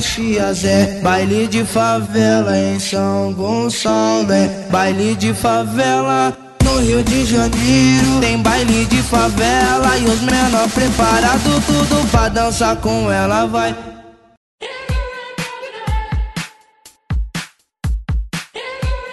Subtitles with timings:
[0.00, 6.34] Caxias é baile de favela em São Gonçalo é baile de favela
[6.64, 12.76] no Rio de Janeiro tem baile de favela e os menor preparado tudo pra dançar
[12.76, 13.76] com ela vai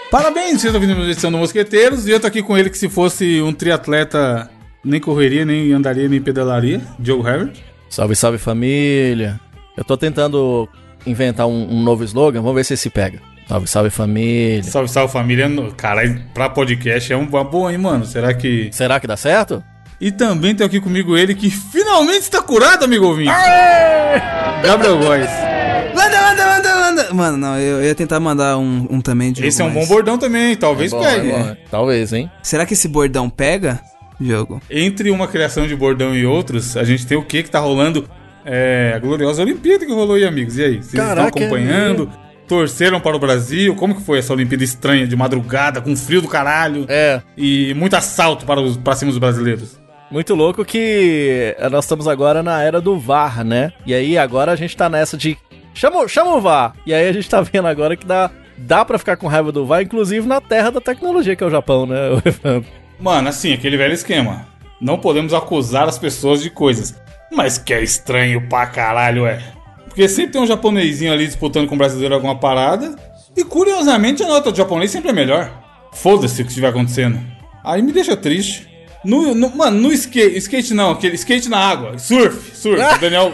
[0.10, 2.08] Parabéns, vocês estão vindo a edição do Mosqueteiros.
[2.08, 4.50] E eu tô aqui com ele que se fosse um triatleta
[4.82, 6.82] nem correria, nem andaria, nem pedalaria.
[6.98, 7.58] Diogo Herbert.
[7.90, 9.38] Salve, salve família.
[9.78, 10.68] Eu tô tentando
[11.06, 13.22] inventar um, um novo slogan, vamos ver se esse pega.
[13.48, 14.64] Salve, salve família.
[14.64, 15.48] Salve, salve família.
[15.78, 16.02] Cara,
[16.34, 18.06] pra podcast é uma boa, hein, mano?
[18.06, 18.70] Será que.
[18.74, 19.64] Será que dá certo?
[20.02, 23.32] E também tem aqui comigo ele que finalmente está curado, amigo ouvinte.
[24.64, 25.30] Gabriel Góes.
[25.96, 27.14] Manda, manda, manda, manda.
[27.14, 29.88] Mano, não, eu, eu ia tentar mandar um, um também de Esse é um mas-
[29.88, 31.32] bom bordão também, talvez Bom, pegue.
[31.32, 31.56] é bom.
[31.72, 32.30] Talvez, hein?
[32.44, 33.80] Será que esse bordão pega?
[34.20, 34.62] Jogo.
[34.70, 38.08] Entre uma criação de bordão e outros, a gente tem o que que tá rolando?
[38.50, 40.58] É, a gloriosa Olimpíada que rolou aí, amigos.
[40.58, 42.10] E aí, vocês Caraca, estão acompanhando?
[42.48, 43.76] Torceram para o Brasil?
[43.76, 46.86] Como que foi essa Olimpíada estranha de madrugada, com frio do caralho?
[46.88, 49.78] É, E muito assalto para, os, para cima dos brasileiros.
[50.10, 53.74] muito louco que nós estamos agora na era do VAR, né?
[53.86, 55.38] E aí agora a gente tá nessa de.
[55.74, 56.74] Chama, chama o VAR!
[56.86, 59.66] E aí a gente tá vendo agora que dá, dá pra ficar com raiva do
[59.66, 61.98] VAR, inclusive na terra da tecnologia, que é o Japão, né?
[62.98, 64.48] Mano, assim, aquele velho esquema.
[64.80, 66.96] Não podemos acusar as pessoas de coisas.
[67.32, 69.42] Mas que é estranho pra caralho, é.
[69.88, 72.96] Porque sempre tem um japonesinho ali disputando com o brasileiro alguma parada.
[73.36, 75.52] E curiosamente a nota do japonês sempre é melhor.
[75.94, 77.20] Foda-se o que estiver acontecendo.
[77.64, 78.68] Aí me deixa triste.
[79.04, 81.98] No, no- mano, no skate, skate não, aquele skate na água.
[81.98, 82.82] Surf, surf.
[83.00, 83.32] Daniel.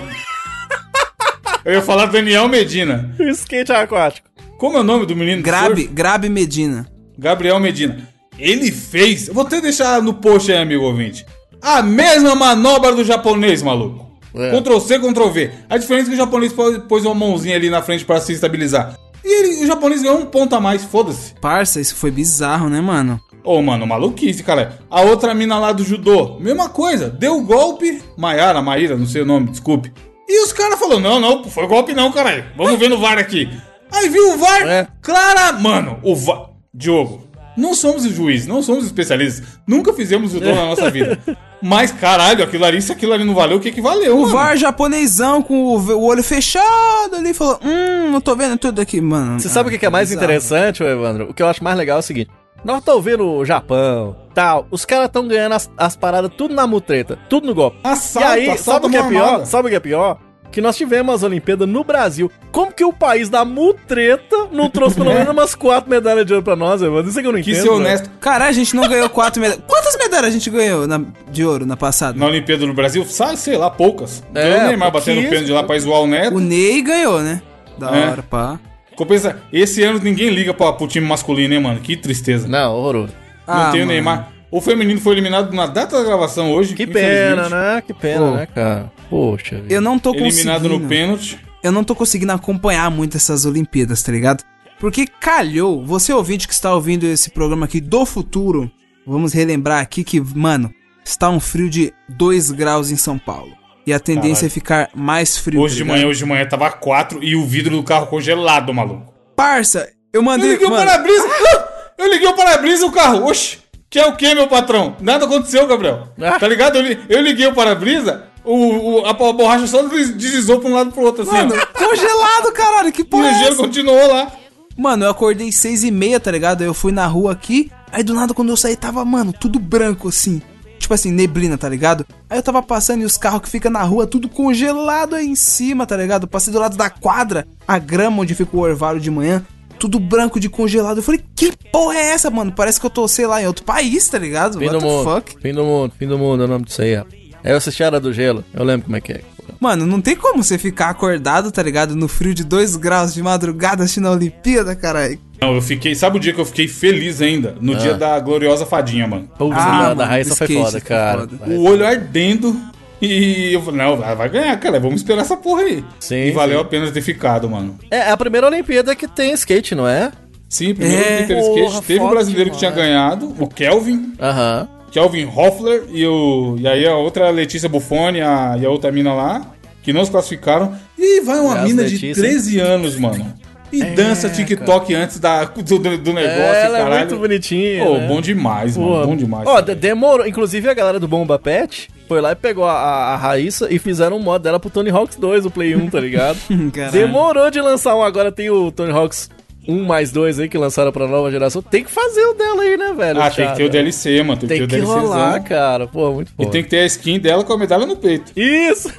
[1.66, 3.14] Eu ia falar Daniel Medina.
[3.20, 4.28] o skate aquático.
[4.58, 5.42] Como é o nome do menino?
[5.42, 5.88] do Grabe, surf?
[5.94, 6.86] Grabe Medina.
[7.18, 8.08] Gabriel Medina.
[8.38, 9.28] Ele fez.
[9.28, 11.26] Eu vou até deixar no post aí, amigo ouvinte.
[11.64, 14.04] A mesma manobra do japonês, maluco.
[14.36, 14.52] É.
[14.52, 15.52] Ctrl C, Ctrl V.
[15.70, 18.34] A diferença é que o japonês pô- pôs uma mãozinha ali na frente pra se
[18.34, 18.96] estabilizar.
[19.24, 21.34] E ele- o japonês ganhou um ponto a mais, foda-se.
[21.40, 23.20] Parça, isso foi bizarro, né, mano?
[23.44, 24.80] Ô, mano, maluquice, cara.
[24.90, 27.10] A outra mina lá do judô, mesma coisa.
[27.10, 28.02] Deu o golpe.
[28.18, 29.94] Maiara, Maíra, não sei o nome, desculpe.
[30.28, 32.46] E os caras falaram: não, não, foi golpe não, caralho.
[32.58, 33.50] Vamos ver no VAR aqui.
[33.92, 34.68] Aí viu o VAR.
[34.68, 34.88] É.
[35.02, 36.50] Clara, mano, o VAR.
[36.74, 37.24] Diogo,
[37.58, 39.60] não somos juízes, não somos especialistas.
[39.68, 41.20] Nunca fizemos judô na nossa vida.
[41.62, 44.34] Mas, caralho, aquilo ali, se aquilo ali não valeu, o que que valeu, O mano?
[44.34, 49.00] VAR japonesão com o, o olho fechado ali falou: Hum, não tô vendo tudo aqui,
[49.00, 49.40] mano.
[49.40, 50.26] Você sabe o que que é mais bizarro.
[50.26, 51.30] interessante, Evandro?
[51.30, 52.30] O que eu acho mais legal é o seguinte:
[52.66, 56.68] nós estamos vendo o Japão, tal, os caras estão ganhando as, as paradas tudo na
[56.68, 57.78] mutreta, tudo no golpe.
[57.84, 59.24] Assalto, e aí, sabe assalto o que é pior?
[59.26, 59.46] armada.
[59.46, 60.18] Sabe o que é pior?
[60.54, 62.32] Que nós tivemos as Olimpíadas no Brasil.
[62.52, 66.44] Como que o país da mutreta não trouxe pelo menos umas quatro medalhas de ouro
[66.46, 67.10] pra nós, Evandro?
[67.10, 67.64] Isso é que eu não Que entendo.
[67.64, 67.82] ser velho.
[67.82, 68.10] honesto.
[68.22, 69.64] Caralho, a gente não ganhou quatro medalhas.
[69.68, 72.18] Quantas medalhas a gente ganhou na- de ouro na passada?
[72.18, 74.24] Na Olimpíada do Brasil, sabe, sei lá, poucas.
[74.36, 75.30] É, Ganhou o Neymar batendo pouquíssimo.
[75.32, 76.36] pênalti lá pra zoar o Neto.
[76.38, 77.42] O Ney ganhou, né?
[77.78, 78.10] Da É.
[78.12, 78.60] hora, pá.
[78.96, 81.80] Compensa, esse ano ninguém liga pra, pro time masculino, hein, mano?
[81.80, 82.48] Que tristeza.
[82.48, 83.12] Não, horroroso.
[83.48, 83.92] Não Ah, tem o mano.
[83.92, 84.28] Neymar.
[84.56, 86.76] O feminino foi eliminado na data da gravação hoje.
[86.76, 87.82] Que pena, né?
[87.82, 88.32] Que pena, Pô.
[88.36, 88.92] né, cara?
[89.10, 89.74] Poxa vida.
[89.74, 90.80] Eu não tô Eliminado conseguindo.
[90.84, 91.40] no pênalti.
[91.64, 94.44] eu não tô conseguindo acompanhar muito essas Olimpíadas, tá ligado?
[94.80, 98.70] Porque calhou, você ouvinte que está ouvindo esse programa aqui do futuro,
[99.08, 100.72] vamos relembrar aqui que, mano,
[101.04, 103.54] está um frio de 2 graus em São Paulo.
[103.88, 104.46] E a tendência Caralho.
[104.46, 105.62] é ficar mais frio.
[105.62, 108.72] Hoje tá de manhã, hoje de manhã tava 4 e o vidro do carro congelado,
[108.72, 109.12] maluco.
[109.36, 110.52] Parça, eu Eu mandei.
[110.52, 111.28] liguei o mano, para-brisa.
[111.98, 113.26] Eu liguei o para-brisa e o carro.
[113.28, 113.60] Oxi,
[113.94, 114.96] que é o que, meu patrão?
[115.00, 116.08] Nada aconteceu, Gabriel.
[116.20, 116.40] Ah.
[116.40, 116.78] Tá ligado?
[116.80, 118.56] Eu, eu liguei o para-brisa, o,
[119.02, 121.32] o- a, a borracha só des- deslizou pra um lado e pro outro, assim.
[121.32, 121.80] mano, ó.
[121.86, 124.32] congelado, caralho, que E porra o é gelo continuou lá.
[124.76, 126.64] Mano, eu acordei seis e meia, tá ligado?
[126.64, 130.08] Eu fui na rua aqui, aí do nada quando eu saí tava, mano, tudo branco
[130.10, 130.42] assim.
[130.80, 132.04] Tipo assim, neblina, tá ligado?
[132.28, 135.36] Aí eu tava passando e os carros que ficam na rua, tudo congelado aí em
[135.36, 136.28] cima, tá ligado?
[136.28, 139.46] Passei do lado da quadra, a grama onde fica o orvalho de manhã,
[139.84, 140.98] tudo branco de congelado.
[141.00, 142.54] Eu falei, que porra é essa, mano?
[142.54, 144.58] Parece que eu tô, sei lá, em outro país, tá ligado?
[144.58, 145.04] Fim What do the mundo.
[145.04, 145.36] fuck?
[145.42, 147.04] Fim do mundo, fim do mundo é o nome disso aí, ó.
[147.44, 149.22] Eu assisti a Era do Gelo, eu lembro como é que é.
[149.60, 151.98] Mano, não tem como você ficar acordado, tá ligado?
[151.98, 155.20] No frio de 2 graus de madrugada assistindo a Olimpíada, caralho.
[155.42, 155.94] Não, eu fiquei.
[155.96, 157.58] Sabe o dia que eu fiquei feliz ainda?
[157.60, 159.30] No dia da gloriosa fadinha, mano.
[159.38, 159.44] Ah,
[159.84, 161.20] mano, da Raíssa foi foda, foi cara.
[161.22, 161.36] foda.
[161.36, 162.56] Da O olho ardendo.
[163.04, 164.80] E eu falei, não, vai ganhar, cara.
[164.80, 165.84] Vamos esperar essa porra aí.
[166.00, 166.66] Sim, e valeu sim.
[166.66, 167.78] a pena ter ficado, mano.
[167.92, 170.12] É é a primeira Olimpíada que tem skate, não é?
[170.48, 171.88] Sim, primeiro É, Peter porra, Skate.
[171.88, 174.14] Teve um foda brasileiro que tinha ganhado, o Kelvin.
[174.22, 174.68] Aham.
[174.92, 179.14] Kelvin Hoffler e, o, e aí a outra Letícia Buffoni a, e a outra mina
[179.14, 179.42] lá,
[179.82, 180.76] que não se classificaram.
[180.98, 183.34] E vai uma Aliás, mina de Letícia, 13 anos, mano.
[183.74, 185.62] E dança TikTok antes da, do,
[185.98, 187.00] do- negócio, ela é caralho.
[187.00, 187.84] muito bonitinha.
[187.84, 188.08] Pô, né?
[188.08, 188.90] bom demais, mano.
[188.92, 189.06] Porra.
[189.08, 189.48] Bom demais.
[189.48, 190.26] Ó, de- demorou.
[190.28, 194.18] Inclusive a galera do Bomba Pet foi lá e pegou a, a, Raíssa e fizeram
[194.18, 196.38] um mod dela pro Tony Hawks 2, o Play 1, tá ligado?
[196.92, 199.30] Demorou de lançar um, agora tem o Tony Hawks
[199.68, 201.62] 1 mais 2 aí que lançaram pra nova geração.
[201.62, 203.22] Tem que fazer o dela aí, né, velho?
[203.22, 203.70] ah, tem que ter o?
[203.70, 204.40] DLC, mano.
[204.42, 205.02] Tem, Tem que ter o DLCzão.
[205.02, 205.88] rolar, cara.
[205.88, 206.50] Pô, muito E foda.
[206.52, 208.32] tem que ter a skin dela com a medalha no peito.
[208.36, 208.92] Isso!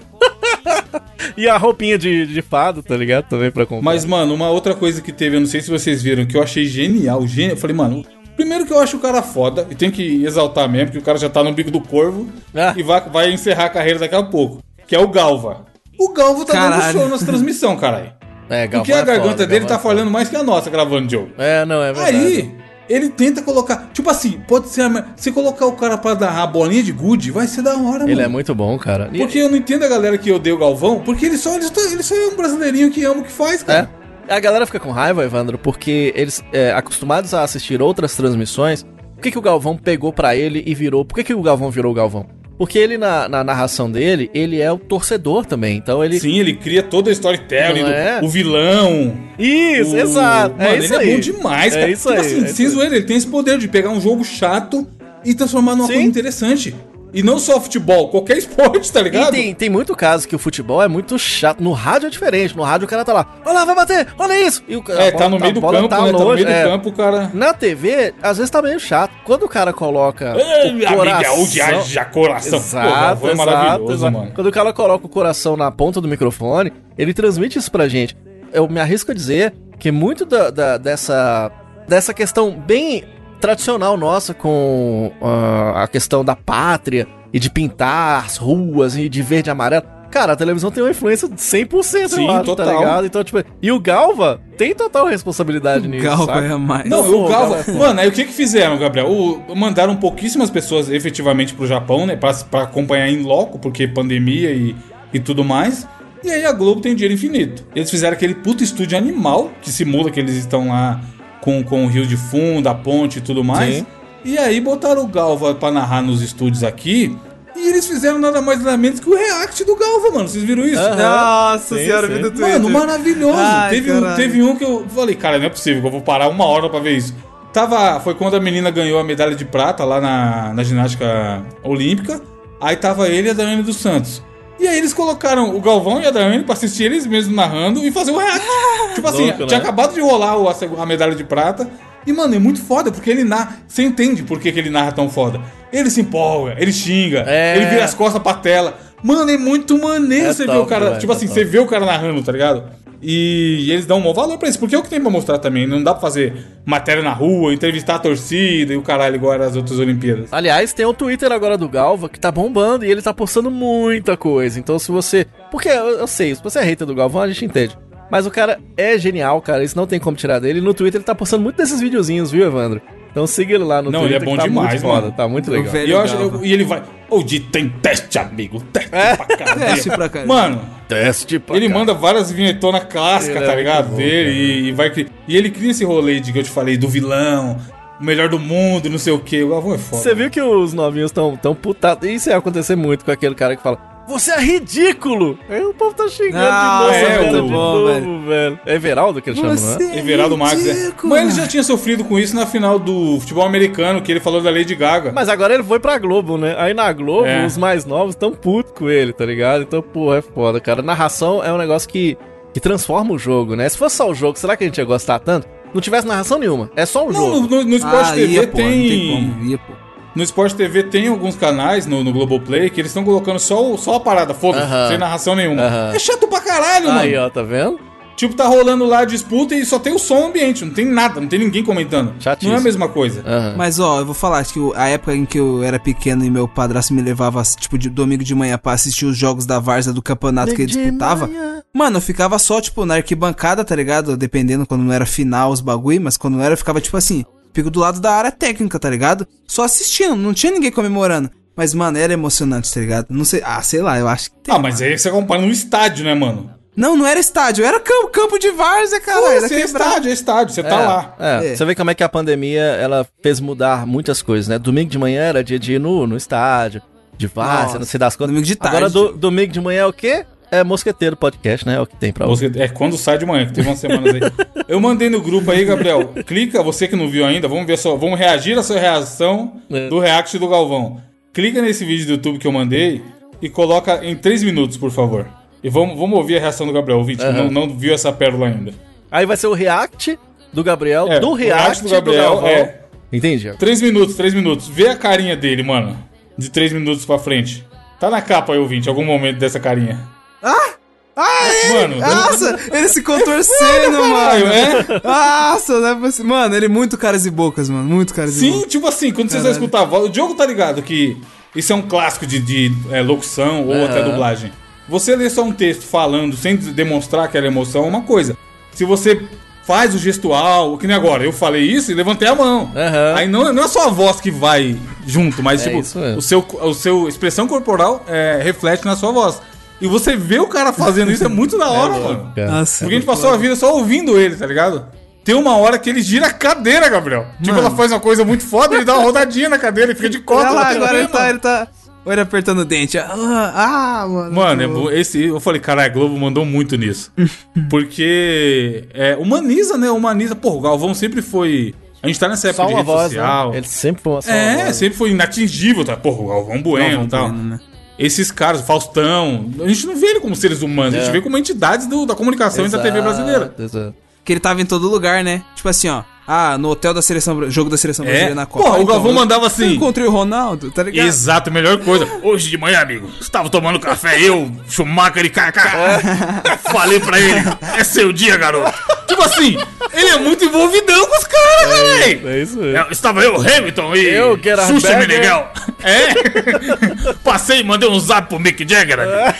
[1.36, 3.26] e a roupinha de, de fado, tá ligado?
[3.28, 3.84] Também pra comprar.
[3.84, 6.42] Mas, mano, uma outra coisa que teve, eu não sei se vocês viram, que eu
[6.42, 7.52] achei genial, genial.
[7.52, 8.04] Eu falei, mano,
[8.36, 11.18] primeiro que eu acho o cara foda, e tem que exaltar mesmo, que o cara
[11.18, 12.74] já tá no bico do corvo Ah.
[12.76, 14.62] e vai, vai encerrar a carreira daqui a pouco.
[14.86, 15.66] Que é o Galva.
[15.98, 16.98] O Galva tá dando Caralho.
[16.98, 18.12] show nas transmissões, caralho.
[18.50, 20.68] é, Galvão Porque a é garganta foda, dele tá é falhando mais que a nossa
[20.68, 21.30] gravando jogo.
[21.38, 22.16] É, não, é verdade.
[22.16, 22.54] Aí,
[22.88, 23.90] ele tenta colocar.
[23.92, 24.82] Tipo assim, pode ser.
[25.16, 28.14] Se colocar o cara pra dar a bolinha de good, vai ser da hora, Ele
[28.14, 28.26] mano.
[28.26, 29.08] é muito bom, cara.
[29.12, 31.64] E- Porque eu não entendo a galera que odeia o Galvão, porque ele só, ele
[31.64, 33.88] só, ele só é um brasileirinho que ama o que faz, cara.
[34.28, 34.34] É.
[34.34, 38.82] A galera fica com raiva, Evandro, porque eles, é, acostumados a assistir outras transmissões,
[39.14, 41.04] por que, que o Galvão pegou pra ele e virou?
[41.04, 42.26] Por que, que o Galvão virou o Galvão?
[42.56, 45.76] Porque ele, na, na narração dele, ele é o torcedor também.
[45.76, 46.20] Então ele.
[46.20, 48.20] Sim, ele cria todo o storytelling, do- é?
[48.22, 49.14] o vilão.
[49.38, 50.56] Isso, o- exato.
[50.56, 51.10] Mano, é isso ele aí.
[51.10, 51.90] é bom demais, É cara.
[51.92, 52.86] isso tipo aí, assim, é isso aí.
[52.86, 54.86] ele tem esse poder de pegar um jogo chato
[55.24, 55.94] e transformar numa Sim.
[55.94, 56.74] coisa interessante.
[57.14, 59.30] E não só futebol, qualquer esporte, tá E ligado?
[59.30, 61.62] tem, tem muito caso que o futebol é muito chato.
[61.62, 62.56] No rádio é diferente.
[62.56, 64.62] No rádio o cara tá lá, olha lá, vai bater, olha isso.
[64.66, 65.88] E o, É, tá bola- no meio do campo, né?
[65.88, 66.62] Tá no longe, meio do é.
[66.64, 67.30] campo, o cara.
[67.32, 69.12] Na TV, às vezes tá meio chato.
[69.24, 70.34] Quando o cara coloca.
[70.36, 72.58] Ei, o amiga, onde haja coração.
[72.58, 74.12] Exato, é exato, maravilhoso, exato.
[74.12, 74.32] mano.
[74.34, 78.16] Quando o cara coloca o coração na ponta do microfone, ele transmite isso pra gente.
[78.52, 81.50] Eu me arrisco a dizer que muito da, da- dessa,
[81.88, 83.04] dessa questão bem
[83.44, 89.20] tradicional nossa com ah, a questão da pátria e de pintar as ruas e de
[89.20, 89.84] verde e amarelo.
[90.10, 92.66] Cara, a televisão tem uma influência de 100% Sim, eu acho, total.
[92.66, 93.06] tá ligado?
[93.06, 96.46] Então, tipo, e o Galva tem total responsabilidade nisso, Galva saca?
[96.46, 96.88] é mais.
[96.88, 97.54] Não, Pô, o Galva.
[97.56, 99.08] Galva é Mano, aí o que que fizeram, Gabriel?
[99.10, 102.16] O- mandaram pouquíssimas pessoas efetivamente pro Japão, né?
[102.16, 104.74] Pra, pra acompanhar em loco, porque pandemia e,
[105.12, 105.86] e tudo mais.
[106.22, 107.66] E aí a Globo tem dinheiro infinito.
[107.74, 111.00] Eles fizeram aquele puto estúdio animal, que simula que eles estão lá
[111.44, 113.76] com, com o rio de fundo, a ponte e tudo mais.
[113.76, 113.86] Sim.
[114.24, 117.14] E aí botaram o Galva pra narrar nos estúdios aqui.
[117.54, 120.26] E eles fizeram nada mais nada menos que o react do Galva, mano.
[120.26, 120.80] Vocês viram isso?
[120.80, 120.96] Aham.
[120.96, 122.14] Nossa Sim, senhora, sim.
[122.14, 122.48] vi do Twitter.
[122.48, 123.38] Mano, maravilhoso.
[123.38, 126.00] Ai, teve, um, teve um que eu falei, cara, não é possível que eu vou
[126.00, 127.14] parar uma hora pra ver isso.
[127.52, 132.22] Tava, foi quando a menina ganhou a medalha de prata lá na, na ginástica olímpica.
[132.58, 134.22] Aí tava ele e a Daiane dos Santos.
[134.64, 137.92] E aí eles colocaram o Galvão e a Daiane pra assistir eles mesmos narrando e
[137.92, 138.40] fazer o react.
[138.94, 139.62] tipo assim, Louco, tinha né?
[139.62, 141.68] acabado de rolar o- a, medalha de prata.
[142.06, 143.58] E, mano, é muito foda, porque ele narra.
[143.68, 145.38] Você entende por que, que ele narra tão foda.
[145.70, 147.56] Ele se empolga, ele xinga, É.
[147.56, 148.78] ele vira as costas pra tela.
[149.02, 150.96] Mano, é muito maneiro É você ver top, o cara.
[150.98, 151.38] tipo é assim, top.
[151.40, 152.64] você vê o cara narrando, tá ligado?
[153.04, 155.38] E, eles dão um bom valor pra isso, porque é o que tem pra mostrar
[155.38, 155.66] também.
[155.66, 156.34] Não dá pra fazer
[156.64, 160.32] matéria na rua, entrevistar a torcida e o caralho igual as outras Olimpíadas.
[160.32, 164.16] Aliás, tem o Twitter agora do Galva que tá bombando e ele tá postando muita
[164.16, 164.58] coisa.
[164.58, 165.26] Então, se você.
[165.50, 167.76] Porque eu, eu sei, se você é hater do Galvão, a gente entende.
[168.10, 169.64] Mas o cara é genial, cara.
[169.64, 170.60] Isso não tem como tirar dele.
[170.60, 172.80] No Twitter ele tá postando muito desses videozinhos, viu, Evandro?
[173.14, 174.16] Então siga ele lá no Não, Twitter.
[174.16, 175.12] ele é bom tá demais, muito foda, mano.
[175.16, 175.76] Tá muito legal.
[175.76, 176.82] E, eu acho, eu- e ele vai.
[177.08, 178.60] O de tem teste, amigo.
[178.72, 179.14] Teste É.
[179.16, 179.60] pra caralho.
[179.60, 180.28] Teste pra caralho.
[180.28, 181.74] Mano, Teste pra ele cá.
[181.74, 183.88] manda várias vinhetonas clássicas, é tá muito ligado?
[183.90, 184.30] bom, dele.
[184.32, 184.92] E, e vai
[185.28, 187.56] e ele cria esse rolê de que eu te falei, do vilão,
[188.00, 189.44] o melhor do mundo, não sei o que.
[189.44, 190.02] O Galvão é foda.
[190.02, 192.08] Você viu que os novinhos tão, tão putados.
[192.08, 193.78] Isso ia acontecer muito com aquele cara que fala.
[194.06, 195.38] Você é ridículo!
[195.48, 198.60] Aí o povo tá xingando Ah, de novo, é, velho, de bom, novo, velho.
[198.66, 199.98] É Everaldo que ele chama, não é?
[199.98, 200.66] Everaldo Marques.
[200.66, 200.92] É.
[201.04, 204.42] Mas ele já tinha sofrido com isso na final do futebol americano, que ele falou
[204.42, 205.10] da Lady Gaga.
[205.12, 206.54] Mas agora ele foi pra Globo, né?
[206.58, 207.46] Aí na Globo, É.
[207.46, 209.62] os mais novos tão putos com ele, tá ligado?
[209.62, 210.82] Então, pô, é foda, cara.
[210.82, 212.18] Narração é um negócio que,
[212.52, 213.68] que transforma o jogo, né?
[213.68, 215.48] Se fosse só o jogo, será que a gente ia gostar tanto?
[215.72, 216.70] Não tivesse narração nenhuma.
[216.76, 217.40] É só um Não, jogo.
[217.40, 218.68] no, no, no Sport Ah, TV ia, pô, tem.
[218.68, 219.72] Não tem como, ia, pô.
[220.14, 223.76] No Sport TV tem alguns canais no, no Globoplay que eles estão colocando só, o-
[223.76, 224.88] só a parada, foda-se, Aham.
[224.88, 225.62] sem narração nenhuma.
[225.62, 225.92] Aham.
[225.94, 227.26] É chato pra caralho, Aí, mano.
[227.26, 227.80] ó, tá vendo?
[228.16, 231.20] Tipo, tá rolando lá a disputa e só tem o som ambiente, não tem nada,
[231.20, 232.14] não tem ninguém comentando.
[232.20, 232.52] Chatíssimo.
[232.52, 233.22] Não é a mesma coisa.
[233.26, 233.54] Aham.
[233.56, 236.24] Mas ó, eu vou falar, acho que o- a época em que eu era pequeno
[236.24, 239.58] e meu padrasto me levava, tipo, de domingo de manhã pra assistir os jogos da
[239.58, 241.26] Várzea do campeonato que ele disputava.
[241.26, 241.60] manhã.
[241.74, 244.16] Mano, eu ficava só, tipo, na arquibancada, tá ligado?
[244.16, 247.24] Dependendo quando não era final os bagulho, mas quando não era, eu ficava, tipo assim,
[247.54, 249.26] fico do lado da área técnica, tá ligado?
[249.46, 251.30] Só assistindo, não tinha ninguém comemorando.
[251.56, 253.06] Mas, mano, era emocionante, tá ligado?
[253.10, 254.54] Não sei, ah, sei lá, eu acho que tem.
[254.54, 256.50] Ah, mas aí você compara no estádio, né, mano?
[256.76, 259.20] Não, não era estádio, era campo, campo de Várzea, cara.
[259.20, 261.14] Pô, Era é estádio, é estádio, você tá É, lá.
[261.20, 261.46] É.
[261.52, 261.56] É.
[261.56, 264.58] Você vê como é que a pandemia ela fez mudar muitas coisas, né?
[264.58, 266.82] Domingo de manhã era dia de ir no, no estádio,
[267.16, 268.34] de várzea, não sei das coisas.
[268.34, 268.94] domingo de Agora tarde.
[268.94, 270.26] do, domingo de manhã é o quê?
[270.54, 271.76] É Mosqueteiro Podcast, né?
[271.76, 274.14] É o que tem pra Música- É quando sai de manhã, que teve umas semanas
[274.14, 274.20] aí.
[274.68, 276.08] Eu mandei no grupo aí, Gabriel.
[276.26, 277.96] Clica, você que não viu ainda, vamos ver só.
[277.96, 279.88] Vamos reagir à sua reação É.
[279.88, 281.00] do react do Galvão.
[281.32, 283.02] Clica nesse vídeo do YouTube que eu mandei
[283.42, 285.26] e coloca em 3 minutos, por favor.
[285.62, 287.50] E vamos, vamos ouvir a reação do Gabriel, ouvinte, que Aham.
[287.50, 288.72] não, não viu essa pérola ainda.
[289.10, 290.18] Aí vai ser o react
[290.52, 292.48] do Gabriel, É, do o react, react do, do Gabriel, Galvão.
[292.48, 292.80] é.
[293.12, 293.52] Entendi.
[293.58, 294.68] 3 minutos, 3 minutos.
[294.68, 295.96] Vê a carinha dele, mano.
[296.36, 297.64] De 3 minutos pra frente.
[298.00, 300.00] Tá na capa aí, ouvinte, algum momento dessa carinha.
[300.44, 300.74] Ah,
[301.16, 304.52] ele, Mano, nossa, ele se contorcendo, Caralho, mano.
[304.52, 305.00] é?
[305.04, 306.26] Nossa, não é possível.
[306.30, 307.84] Mano, ele é muito caras e bocas, mano.
[307.84, 308.70] Muito caras e Sim, bocas.
[308.72, 310.04] tipo assim, quando vocês vão escutar a voz.
[310.06, 311.16] O Diogo tá ligado que
[311.54, 314.50] isso é um clássico de, de, é, locução ou até dublagem.
[314.88, 318.36] Você lê só um texto falando sem demonstrar aquela emoção é uma coisa.
[318.72, 319.22] Se você
[319.64, 322.70] faz o gestual, que nem agora, eu falei isso e levantei a mão.
[322.76, 323.14] Aham.
[323.14, 325.78] Aí não, não é só a voz que vai junto, mas É tipo,
[326.18, 329.40] o seu, o seu expressão corporal é, reflete na sua voz.
[329.80, 332.32] E você vê o cara fazendo isso é muito da hora, mano.
[332.34, 332.50] Cara.
[332.50, 332.84] Nossa.
[332.84, 334.86] Porque a gente passou a vida só ouvindo ele, tá ligado?
[335.24, 337.26] Tem uma hora que ele gira a cadeira, Gabriel.
[337.42, 340.10] Tipo, ela faz uma coisa muito foda, ele dá uma rodadinha na cadeira e fica
[340.10, 340.50] de costas.
[340.52, 341.30] Olha lá, agora ele tá, mano.
[341.30, 341.68] ele tá.
[342.06, 342.98] Olha ele apertando o dente.
[342.98, 343.12] Ah,
[343.54, 344.32] ah mano.
[344.32, 347.10] Mano, é esse, eu falei, caralho, a Globo mandou muito nisso.
[347.70, 349.90] Porque é, humaniza, né?
[349.90, 350.34] Humaniza.
[350.34, 351.74] Pô, o Galvão sempre foi.
[352.02, 353.50] A gente tá nessa época Só de rede voz, social.
[353.52, 353.56] né?
[353.56, 354.76] Ele sempre foi uma É, voz.
[354.76, 355.96] sempre foi inatingível, tá?
[355.96, 357.28] Porra, o Galvão Bueno e tal.
[357.30, 357.60] Bueno, né?
[357.98, 361.12] Esses caras, Faustão, a gente não vê ele como seres humanos, a gente É.
[361.12, 363.54] vê como entidades do- da comunicação e da TV brasileira.
[363.58, 363.94] Exato.
[364.24, 365.42] Que ele tava em todo lugar, né?
[365.54, 366.02] Tipo assim, ó.
[366.26, 368.34] Ah, no hotel da seleção, jogo da seleção brasileira É.
[368.34, 368.64] na Copa.
[368.64, 369.74] Porra, o Então, Galvão eu- mandava Eu assim.
[369.74, 371.06] encontrei o Ronaldo, tá ligado?
[371.06, 372.08] Exato, melhor coisa.
[372.22, 376.00] Hoje de manhã, amigo, estava tomando café, eu, Schumacher e Kaká.
[376.72, 377.42] Falei pra ele,
[377.78, 378.72] é seu dia, garoto.
[379.06, 379.58] Tipo assim,
[379.92, 382.28] ele é muito envolvidão com os caras, velho.
[382.28, 382.76] É isso mesmo.
[382.78, 385.08] Eu- Estava eu, Hamilton e Eu, Gerard Xuxa Berger.
[385.08, 385.48] Meneghel.
[385.82, 387.12] É?
[387.22, 389.00] Passei e mandei um zap pro Mick Jagger.
[389.00, 389.34] amigo.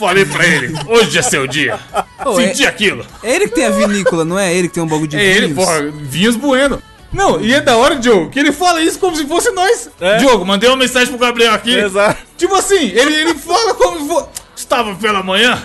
[0.00, 1.78] Falei pra ele, hoje é seu dia.
[2.22, 3.04] Pô, Senti aquilo.
[3.22, 5.22] É ele que tem a vinícola, não é ele que tem um bagulho de É
[5.22, 5.54] ele, vinhos?
[5.54, 6.82] porra, vinhos bueno.
[7.12, 9.90] Não, e é da hora, Diogo, que ele fala isso como se fosse nós.
[10.00, 10.16] É.
[10.16, 11.74] Diogo, mandei uma mensagem pro Gabriel aqui.
[11.76, 12.18] Exato.
[12.38, 14.28] Tipo assim, ele, ele fala como se fosse.
[14.56, 15.60] Estava pela manhã,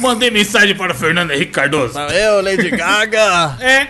[0.00, 1.98] mandei mensagem para Fernando Henrique Cardoso.
[1.98, 3.56] Eu, Lady Gaga.
[3.58, 3.88] É.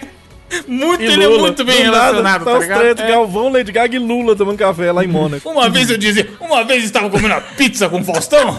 [0.67, 3.09] Muito, ele é muito bem Do nada, relacionado, tá tá três, É.
[3.09, 5.49] Galvão, Lady Gaga e Lula tomando café lá em Mônaco.
[5.49, 8.57] Uma vez eu dizia, uma vez estava comendo uma pizza com o Faustão,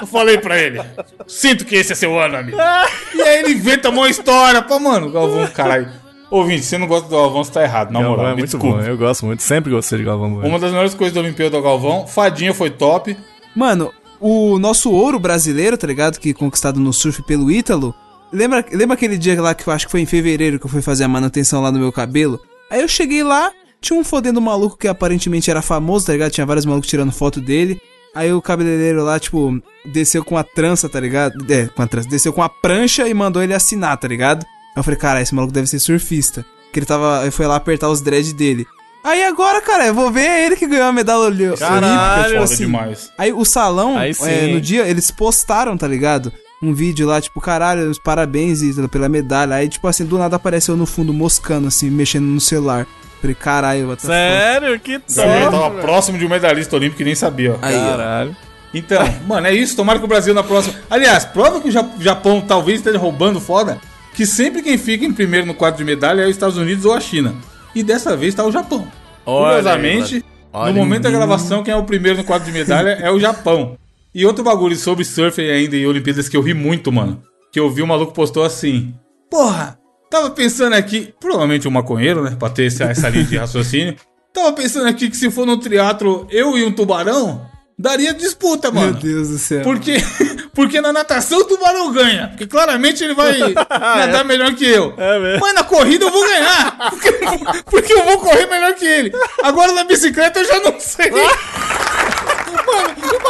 [0.00, 0.80] eu falei pra ele,
[1.26, 2.56] sinto que esse é seu ano, amigo.
[3.14, 5.88] E aí ele inventa uma história, pô, mano, Galvão, caralho.
[6.30, 8.38] Ouvinte, se você não gosta do Galvão, você tá errado, na Galvão moral, é me
[8.40, 8.78] muito desculpa.
[8.78, 10.48] bom, eu gosto muito, sempre gostei de Galvão Bueno.
[10.48, 13.16] Uma das melhores coisas da Olimpíada do Galvão, Fadinha foi top.
[13.54, 16.18] Mano, o nosso ouro brasileiro, tá ligado?
[16.18, 17.94] Que conquistado no surf pelo Ítalo.
[18.34, 20.82] Lembra, lembra aquele dia lá que eu acho que foi em fevereiro que eu fui
[20.82, 22.40] fazer a manutenção lá no meu cabelo?
[22.70, 23.50] Aí eu cheguei lá,
[23.80, 26.32] tinha um fodendo maluco que aparentemente era famoso, tá ligado?
[26.32, 27.80] Tinha vários malucos tirando foto dele.
[28.14, 31.34] Aí o cabeleireiro lá, tipo, desceu com a trança, tá ligado?
[31.52, 32.08] É, com a trança.
[32.08, 34.44] Desceu com a prancha e mandou ele assinar, tá ligado?
[34.44, 36.44] Aí eu falei, cara, esse maluco deve ser surfista.
[36.72, 37.22] Que ele tava.
[37.22, 38.66] Ele foi lá apertar os dreads dele.
[39.04, 42.28] Aí agora, cara, eu vou ver é ele que ganhou a medalha oli- Caralho, olímpica,
[42.30, 42.56] tipo assim.
[42.64, 43.10] demais.
[43.18, 46.32] Aí o salão, Aí é, no dia, eles postaram, tá ligado?
[46.64, 49.56] Um vídeo lá, tipo, caralho, os parabéns pela medalha.
[49.56, 52.86] Aí, tipo assim, do nada apareceu no fundo moscando, assim, mexendo no celular.
[53.20, 54.14] Falei, caralho, what the fuck?
[54.14, 54.80] Sério?
[54.80, 57.58] Que O Gabriel tava próximo de um medalhista olímpico que nem sabia, ó.
[57.62, 57.90] Aí, ó.
[57.90, 58.36] Caralho.
[58.72, 59.76] Então, mano, é isso.
[59.76, 60.74] Tomara que o Brasil na próxima.
[60.90, 63.78] Aliás, prova que o Ja- Japão talvez esteja roubando foda.
[64.14, 66.92] Que sempre quem fica em primeiro no quadro de medalha é os Estados Unidos ou
[66.92, 67.34] a China.
[67.74, 68.86] E dessa vez tá o Japão.
[69.26, 72.90] Olha Curiosamente, Olha no momento da gravação, quem é o primeiro no quadro de medalha
[73.00, 73.76] é o Japão.
[74.14, 77.20] E outro bagulho sobre surf ainda e Olimpíadas que eu ri muito, mano.
[77.50, 78.94] Que eu vi um maluco postou assim:
[79.30, 79.78] Porra,
[80.10, 81.12] tava pensando aqui.
[81.18, 82.36] Provavelmente um maconheiro, né?
[82.38, 83.96] Pra ter essa, essa linha de raciocínio.
[84.34, 88.80] Tava pensando aqui que se for no triatlo eu e um tubarão, daria disputa, Meu
[88.80, 88.94] mano.
[88.94, 89.62] Deus do céu.
[89.62, 89.94] Porque,
[90.52, 92.26] porque na natação o tubarão ganha.
[92.28, 93.38] Porque claramente ele vai
[93.70, 94.92] nadar melhor que eu.
[94.96, 95.40] É mesmo.
[95.40, 96.90] Mas na corrida eu vou ganhar.
[96.90, 97.12] Porque,
[97.70, 99.12] porque eu vou correr melhor que ele.
[99.40, 101.12] Agora na bicicleta eu já não sei.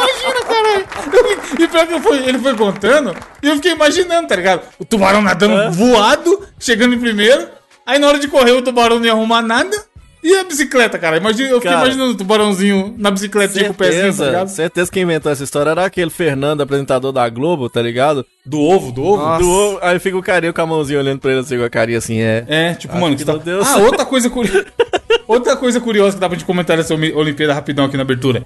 [0.09, 0.85] Imagina, caralho.
[1.13, 4.61] Eu- E pior que eu fui- ele foi contando e eu fiquei imaginando, tá ligado?
[4.79, 7.47] O tubarão nadando voado, chegando em primeiro.
[7.85, 9.75] Aí na hora de correr o tubarão não ia arrumar nada.
[10.23, 11.17] E a bicicleta, cara?
[11.17, 14.47] Imagina, eu fiquei Cara, imaginando o tubarãozinho na bicicletinha com o pezinho, tá Certeza, ligado?
[14.47, 18.25] certeza que inventou essa história era aquele Fernando, apresentador da Globo, tá ligado?
[18.43, 19.17] Do ovo, do ovo.
[19.23, 19.43] Nossa.
[19.43, 21.69] Do ovo, aí fica o carinha com a mãozinha olhando pra ele assim, com a
[21.69, 22.43] carinha assim, é.
[22.47, 23.33] É, tipo, Acho mano, que tá...
[23.33, 24.65] não deu Ah, outra coisa curiosa.
[25.27, 28.43] outra coisa curiosa que dá pra gente comentar nessa Oli- Olimpíada rapidão aqui na abertura.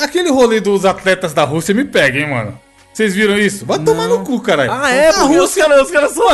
[0.00, 2.58] Aquele rolê dos atletas da Rússia me pega, hein, mano.
[2.92, 3.64] Vocês viram isso?
[3.64, 4.70] Vai tomar no cu, caralho.
[4.72, 5.08] Ah, é?
[5.08, 5.62] A Porque os Rússia.
[5.64, 6.26] caras os caras são.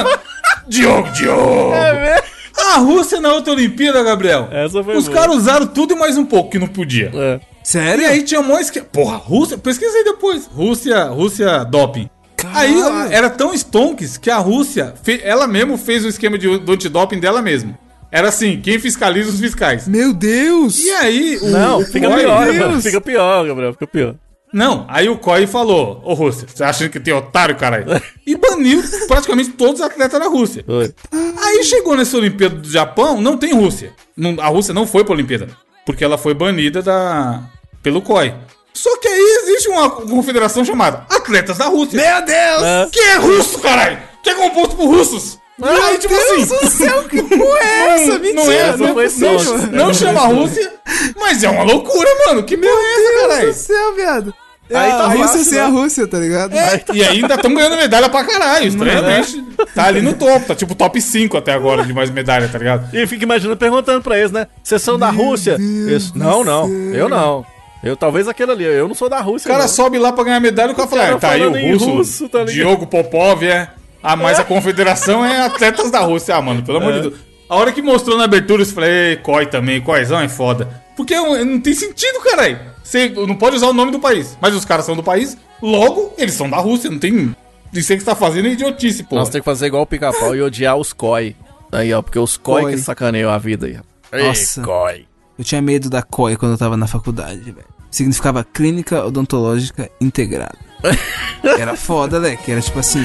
[0.67, 1.73] Diogo, Diogo!
[1.75, 2.37] É mesmo?
[2.59, 4.49] A Rússia na outra Olimpíada, Gabriel.
[4.51, 7.11] Essa foi Os caras usaram tudo e mais um pouco que não podia.
[7.15, 7.41] É.
[7.63, 8.03] Sério?
[8.03, 8.87] E aí tinha um esquema.
[8.91, 9.59] Porra, Rússia.
[9.59, 10.47] Pesquisa aí depois.
[10.47, 12.09] Rússia, Rússia doping.
[12.55, 16.59] Aí ó, era tão stonks que a Rússia, fe- ela mesmo fez o esquema de,
[16.59, 17.77] do antidoping dela mesmo.
[18.11, 19.87] Era assim, quem fiscaliza os fiscais.
[19.89, 20.83] Meu Deus!
[20.83, 22.57] E aí, o, Não, o fica COI- pior, Deus.
[22.59, 22.81] Gabriel.
[22.83, 23.73] Fica pior, Gabriel.
[23.73, 24.15] Fica pior.
[24.53, 27.85] Não, aí o COI falou, ô Rússia, você acha que tem otário, caralho?
[28.27, 30.65] E baniu praticamente todos os atletas da Rússia.
[30.67, 30.93] Foi.
[31.13, 33.93] Aí chegou nessa Olimpíada do Japão, não tem Rússia.
[34.17, 35.49] Não- a Rússia não foi pra Olimpíada,
[35.85, 37.43] porque ela foi banida da,
[37.83, 38.35] pelo COI.
[38.73, 41.97] Só que aí existe uma confederação chamada Atletas da Rússia.
[42.01, 42.63] Meu Deus!
[42.63, 42.89] É.
[42.93, 43.99] Que é russo, caralho!
[44.23, 45.39] Que é composto por russos!
[45.59, 46.67] E aí, tipo Deus assim.
[46.67, 48.19] do céu, que porra é essa?
[48.19, 49.57] Mentira, Não é, não, foi não, só.
[49.73, 50.73] não chama Rússia,
[51.19, 52.43] mas é uma loucura, mano.
[52.43, 53.49] Que porra é essa, Meu Deus caralho?
[53.49, 54.35] do céu, viado.
[54.69, 55.65] É Aí a tá Rússia fácil, sem né?
[55.65, 56.53] a Rússia, tá ligado?
[56.53, 59.41] É, e ainda estão ganhando medalha pra caralho, estranhamente.
[59.73, 62.93] Tá ali no topo, tá tipo top 5 até agora de mais medalha, tá ligado?
[62.95, 64.49] E fica imaginando, perguntando pra eles, né?
[64.65, 65.53] Vocês são da Rússia?
[65.53, 66.69] Eles, não, não.
[66.93, 67.47] Eu não.
[67.83, 68.65] Eu talvez aquele ali.
[68.65, 69.49] Eu não sou da O Rússia.
[69.49, 69.69] cara não.
[69.69, 72.29] sobe lá pra ganhar medalha e o cara fala, ah, tá aí o russo, russo,
[72.29, 72.43] tá?
[72.43, 73.69] Diogo Popov é...
[74.07, 76.37] Ah, mas a confederação é atletas da Rússia.
[76.37, 76.97] Ah, mano, pelo amor É.
[77.01, 77.21] de Deus.
[77.49, 80.83] A hora que mostrou na abertura, eu falei, ei, COI também, COIzão é foda.
[80.97, 82.59] Porque não tem sentido, caralho.
[82.83, 84.37] Você não pode usar o nome do país.
[84.41, 87.35] Mas os caras são do país, logo, eles são da Rússia, não tem...
[87.73, 89.17] Isso aí que você tá fazendo é idiotice, pô.
[89.17, 91.37] Nós temos que fazer igual o pica-pau e odiar os COI.
[91.73, 92.73] Aí, ó, porque os COI COI.
[92.75, 93.77] que sacaneiam a vida aí.
[93.79, 94.17] ó.
[94.27, 94.63] Nossa.
[94.63, 95.05] COI.
[95.39, 97.67] Eu tinha medo da COI quando eu tava na faculdade, velho.
[97.91, 100.57] Significava Clínica Odontológica Integrada.
[101.59, 102.37] Era foda, né?
[102.37, 103.05] Que era tipo assim,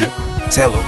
[0.49, 0.83] cê é louco.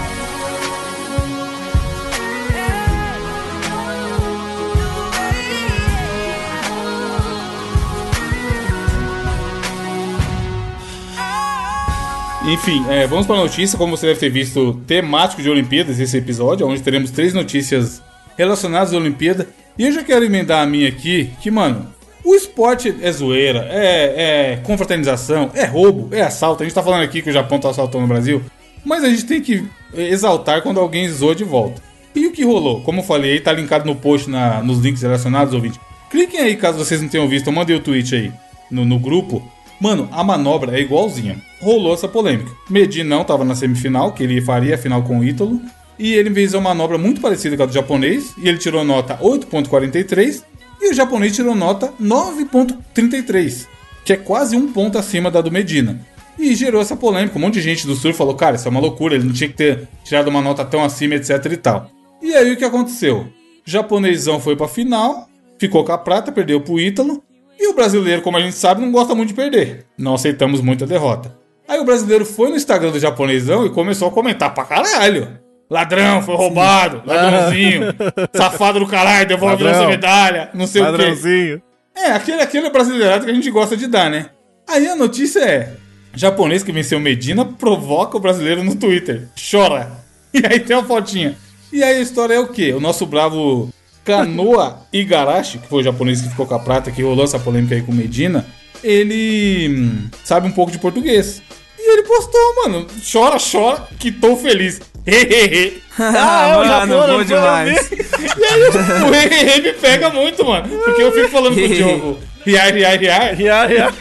[12.45, 13.77] Enfim, é, vamos para a notícia.
[13.77, 18.01] Como você deve ter visto, temático de Olimpíadas esse episódio, onde teremos três notícias
[18.37, 19.47] relacionadas à Olimpíada.
[19.77, 21.87] E eu já quero emendar a minha aqui, que, mano,
[22.23, 26.63] o esporte é zoeira, é, é confraternização, é roubo, é assalto.
[26.63, 28.41] A gente tá falando aqui que o Japão tá assaltando o Brasil,
[28.85, 29.63] mas a gente tem que
[29.93, 31.81] exaltar quando alguém zoa de volta.
[32.15, 32.81] E o que rolou?
[32.81, 35.79] Como eu falei, tá linkado no post na- nos links relacionados, ouvinte.
[36.11, 38.31] Cliquem aí caso vocês não tenham visto, eu mandei o tweet aí
[38.69, 39.41] no, no grupo.
[39.81, 41.37] Mano, a manobra é igualzinha.
[41.59, 42.51] Rolou essa polêmica.
[42.69, 45.59] Medina não tava na semifinal, que ele faria a final com o Ítalo.
[45.97, 48.33] E ele fez uma manobra muito parecida com a do japonês.
[48.37, 50.43] E ele tirou nota 8.43.
[50.81, 53.67] E o japonês tirou nota 9.33.
[54.03, 55.99] Que é quase um ponto acima da do Medina.
[56.37, 57.37] E gerou essa polêmica.
[57.37, 59.15] Um monte de gente do Sul falou, cara, isso é uma loucura.
[59.15, 61.89] Ele não tinha que ter tirado uma nota tão acima, etc e tal.
[62.21, 63.27] E aí o que aconteceu?
[63.65, 65.29] O japonesão foi pra final.
[65.59, 67.23] Ficou com a prata, perdeu pro Ítalo.
[67.59, 69.85] E o brasileiro, como a gente sabe, não gosta muito de perder.
[69.97, 71.37] Não aceitamos muito a derrota.
[71.67, 75.39] Aí o brasileiro foi no Instagram do japonesão e começou a comentar pra caralho.
[75.69, 77.93] Ladrão, foi roubado, ladrãozinho,
[78.35, 81.61] safado do caralho, devolve nossa medalha, não sei o quê.
[81.95, 84.29] É, aquele, aquele brasileirado que a gente gosta de dar, né?
[84.67, 85.73] Aí a notícia é:
[86.13, 89.27] japonês que venceu Medina provoca o brasileiro no Twitter.
[89.51, 90.03] Chora.
[90.35, 91.37] E aí tem uma fotinha.
[91.71, 92.73] E aí a história é o quê?
[92.73, 93.71] O nosso bravo
[94.03, 97.75] Kanoa Igarashi, que foi o japonês que ficou com a prata, que rolou essa polêmica
[97.75, 98.43] aí com Medina,
[98.83, 101.43] ele hum, sabe um pouco de português.
[101.77, 104.81] E ele postou, mano, chora, chora, que tô feliz.
[105.05, 105.81] Hehehe.
[105.99, 107.91] Ah, é mano, Japão, bom demais.
[107.93, 108.63] E aí
[109.03, 110.67] o hehehe me pega muito, mano.
[110.83, 112.19] Porque eu fico falando com o Diogo.
[112.43, 113.35] Riai, riai, riai.
[113.35, 113.93] Ria, ria.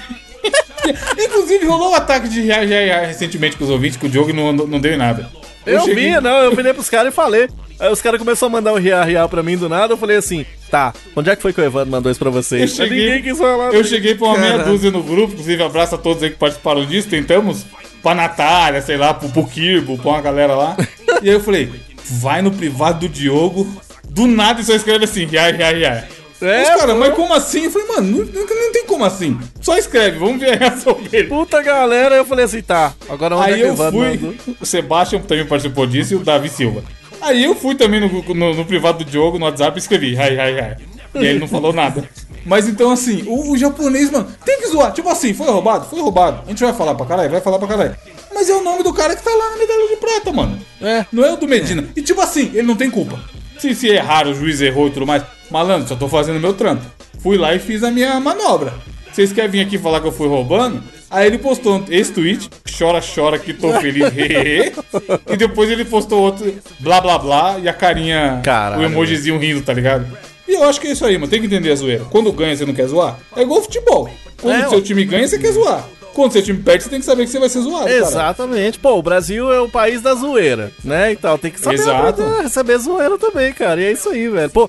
[1.19, 4.33] Inclusive, rolou um ataque de riai, riai, riai recentemente com os ouvintes, que o Diogo
[4.33, 5.29] não, não deu em nada.
[5.67, 7.47] Eu cheguei- vi, não, eu virei pros caras e falei.
[7.79, 10.17] Aí os caras começaram a mandar um ria, ria pra mim do nada, eu falei
[10.17, 12.61] assim, tá, onde é que foi que o Evandro mandou isso pra Eu vocês?
[12.63, 13.73] Mas cheguei, Ninguém quis falar.
[13.75, 14.71] eu cheguei pra uma meia Caralho.
[14.71, 17.65] dúzia no grupo, inclusive abraço a todos aí que participaram disso, tentamos
[18.03, 20.77] pra Natália, sei lá, pro, pro Kirbo, pra uma galera lá.
[21.23, 21.71] E aí eu falei,
[22.05, 23.67] vai no privado do Diogo,
[24.09, 26.05] do nada e só escreve assim, riai, riai, riai.
[26.41, 26.99] É, caras, pô.
[26.99, 27.65] mas como assim?
[27.65, 29.39] Eu falei, mano, não, não, não tem como assim.
[29.61, 31.29] Só escreve, vamos ver a reação dele.
[31.29, 34.35] Puta galera, eu falei assim, tá, agora onde é Aí eu fui, mandou?
[34.61, 36.83] o Sebastião também participou disso e o Davi Silva.
[37.21, 40.35] Aí eu fui também no, no, no privado do Diogo, no WhatsApp, e escrevi, hi,
[40.35, 40.93] hi, hi.
[41.15, 42.09] E ele não falou nada.
[42.45, 44.93] Mas então, assim, o, o japonês, mano, tem que zoar.
[44.93, 45.87] Tipo assim, foi roubado?
[45.87, 46.43] Foi roubado.
[46.47, 47.31] A gente vai falar pra caralho?
[47.31, 47.97] Vai falar pra caralho.
[48.35, 50.59] Mas é o nome do cara que tá lá na medalha de prata, mano.
[50.81, 51.07] É.
[51.13, 51.85] Não é o do Medina.
[51.95, 53.19] E tipo assim, ele não tem culpa.
[53.59, 55.23] Se, se errar, o juiz errou e tudo mais.
[55.51, 56.85] Malandro, só tô fazendo meu trampo.
[57.23, 58.75] Fui lá e fiz a minha manobra.
[59.13, 60.83] Vocês querem vir aqui falar que eu fui roubando?
[61.11, 64.09] Aí ele postou esse tweet, chora, chora que tô feliz,
[65.31, 66.51] e depois ele postou outro,
[66.81, 70.07] blá blá blá, e a carinha, Caralho, o emojizinho rindo, tá ligado?
[70.47, 71.31] E eu acho que é isso aí, mano.
[71.31, 72.05] Tem que entender a zoeira.
[72.11, 73.19] Quando ganha, você não quer zoar?
[73.37, 74.11] É igual futebol.
[74.41, 75.87] Quando É, seu time ganha, você quer zoar.
[76.15, 77.85] Quando seu time perde, você tem que saber que você vai ser zoado.
[77.87, 77.97] cara.
[77.97, 78.79] Exatamente.
[78.79, 81.13] Pô, o Brasil é o país da zoeira, né?
[81.13, 82.23] Então tem que saber Exato.
[82.43, 83.81] receber zoeira também, cara.
[83.81, 84.51] E é isso aí, velho.
[84.51, 84.69] Pô,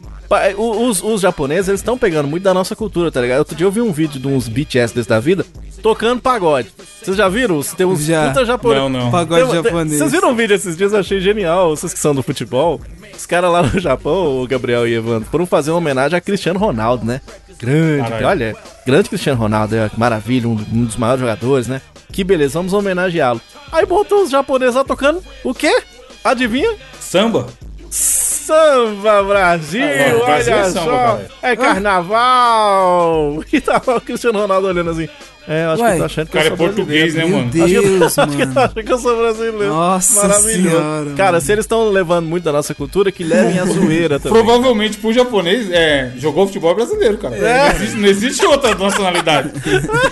[0.57, 3.39] o- os, os japoneses, eles estão pegando muito da nossa cultura, tá ligado?
[3.39, 5.45] Outro dia eu vi um vídeo de uns BTS desse da vida.
[5.81, 6.69] tocando pagode.
[7.03, 7.61] Vocês já viram?
[7.61, 8.29] Tem uns Já.
[8.29, 8.81] puta japonês.
[8.81, 9.11] Não, não.
[9.11, 9.97] Pagode Tem- japonês.
[9.99, 10.93] Vocês viram um vídeo esses dias?
[10.93, 11.71] Eu achei genial.
[11.75, 12.79] Vocês que são do futebol.
[13.15, 16.57] Os caras lá no Japão, o Gabriel e Evandro, foram fazer uma homenagem a Cristiano
[16.57, 17.19] Ronaldo, né?
[17.59, 18.27] Grande, Caralho.
[18.27, 21.81] olha, grande Cristiano Ronaldo, é, que maravilha, um, um dos maiores jogadores, né?
[22.11, 23.41] Que beleza, vamos homenageá-lo.
[23.71, 25.81] Aí botou os japoneses lá tocando o quê?
[26.23, 26.75] Adivinha?
[26.99, 27.47] Samba?
[27.89, 31.27] Samba Brasil, Ah, Brasil olha é samba, só, cara.
[31.41, 33.43] é carnaval.
[33.53, 35.07] E tava o Cristiano Ronaldo olhando assim.
[35.47, 37.27] É, eu acho Ué, que eu tô achando que cara eu é sou português, brasileiro.
[37.29, 37.99] né, Meu mano?
[37.99, 38.53] Deus, Acho que mano.
[38.53, 39.67] tá achando que eu sou brasileiro.
[39.73, 40.69] Nossa Maravilhoso.
[40.77, 41.41] senhora, Cara, mano.
[41.41, 44.41] se eles estão levando muito da nossa cultura, que levem a zoeira também.
[44.43, 47.35] Provavelmente pro japonês, é, jogou futebol brasileiro, cara.
[47.35, 47.41] É.
[47.69, 49.51] Não, existe, não existe outra nacionalidade.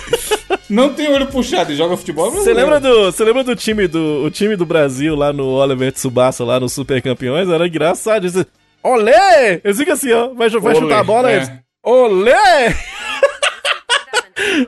[0.68, 2.60] não tem olho puxado e joga futebol Você brasileiro.
[2.70, 6.44] lembra do, você lembra do time do, o time do Brasil lá no Oliver Tsubasa,
[6.44, 7.48] lá no Super Campeões?
[7.48, 8.26] Era engraçado.
[8.82, 9.60] Olê!
[9.64, 10.28] Eles ficam assim, ó.
[10.34, 11.36] Vai, vai Olê, chutar a bola, é.
[11.36, 11.52] eles.
[11.84, 12.74] Olê!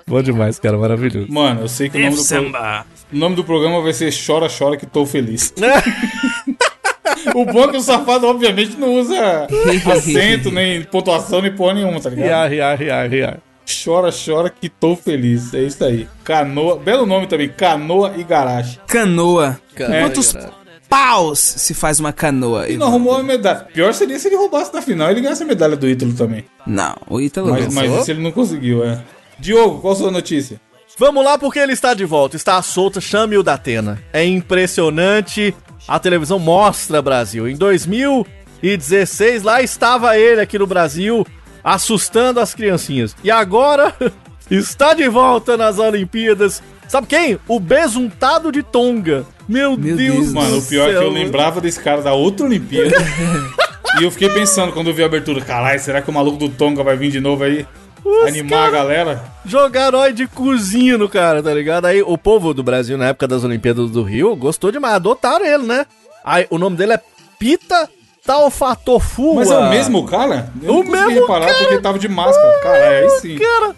[0.06, 1.26] Bom demais, cara, maravilhoso.
[1.30, 4.48] Mano, eu sei que o nome, do pro- o nome do programa vai ser Chora,
[4.48, 5.52] Chora que tô feliz.
[7.34, 9.46] o bom é que o safado, obviamente, não usa
[9.92, 12.26] acento, nem pontuação, nem porra nenhuma, tá ligado?
[12.26, 13.38] Riar, riar, riar, riar.
[13.84, 15.54] Chora, chora que tô feliz.
[15.54, 16.06] É isso aí.
[16.22, 18.78] Canoa, belo nome também, Canoa e Garage.
[18.86, 19.58] Canoa.
[19.74, 20.50] Canoa, Quantos cara.
[20.86, 22.68] paus se faz uma canoa?
[22.68, 23.66] E não arrumou a medalha.
[23.72, 26.44] Pior seria se ele roubasse na final e ele ganhasse a medalha do Ítalo também.
[26.66, 29.02] Não, o Ítalo Mas, mas isso ele não conseguiu, é.
[29.44, 30.58] Diogo, qual a sua notícia?
[30.98, 34.02] Vamos lá porque ele está de volta, está solta, chame o da Atena.
[34.10, 35.54] É impressionante,
[35.86, 37.46] a televisão mostra Brasil.
[37.46, 41.26] Em 2016, lá estava ele aqui no Brasil,
[41.62, 43.14] assustando as criancinhas.
[43.22, 43.94] E agora,
[44.50, 46.62] está de volta nas Olimpíadas.
[46.88, 47.38] Sabe quem?
[47.46, 49.26] O besuntado de Tonga.
[49.46, 50.28] Meu, Meu Deus, Deus.
[50.28, 51.10] do Mano, o pior é que eu céu.
[51.10, 52.96] lembrava desse cara da outra Olimpíada.
[54.00, 56.48] e eu fiquei pensando quando eu vi a abertura, caralho, será que o maluco do
[56.48, 57.66] Tonga vai vir de novo aí?
[58.04, 59.24] Os animar a galera?
[59.46, 61.86] Jogaram óleo de cozinho no cara, tá ligado?
[61.86, 65.64] Aí o povo do Brasil, na época das Olimpíadas do Rio, gostou demais, adotaram ele,
[65.64, 65.86] né?
[66.24, 67.00] Aí o nome dele é
[67.38, 67.88] Pita
[68.24, 69.34] Taufatofu.
[69.36, 70.50] Mas é o mesmo cara?
[70.62, 71.58] Eu O não consegui mesmo reparar cara.
[71.58, 72.60] porque ele tava de máscara.
[72.62, 73.36] Caralho, aí sim.
[73.38, 73.74] Cara,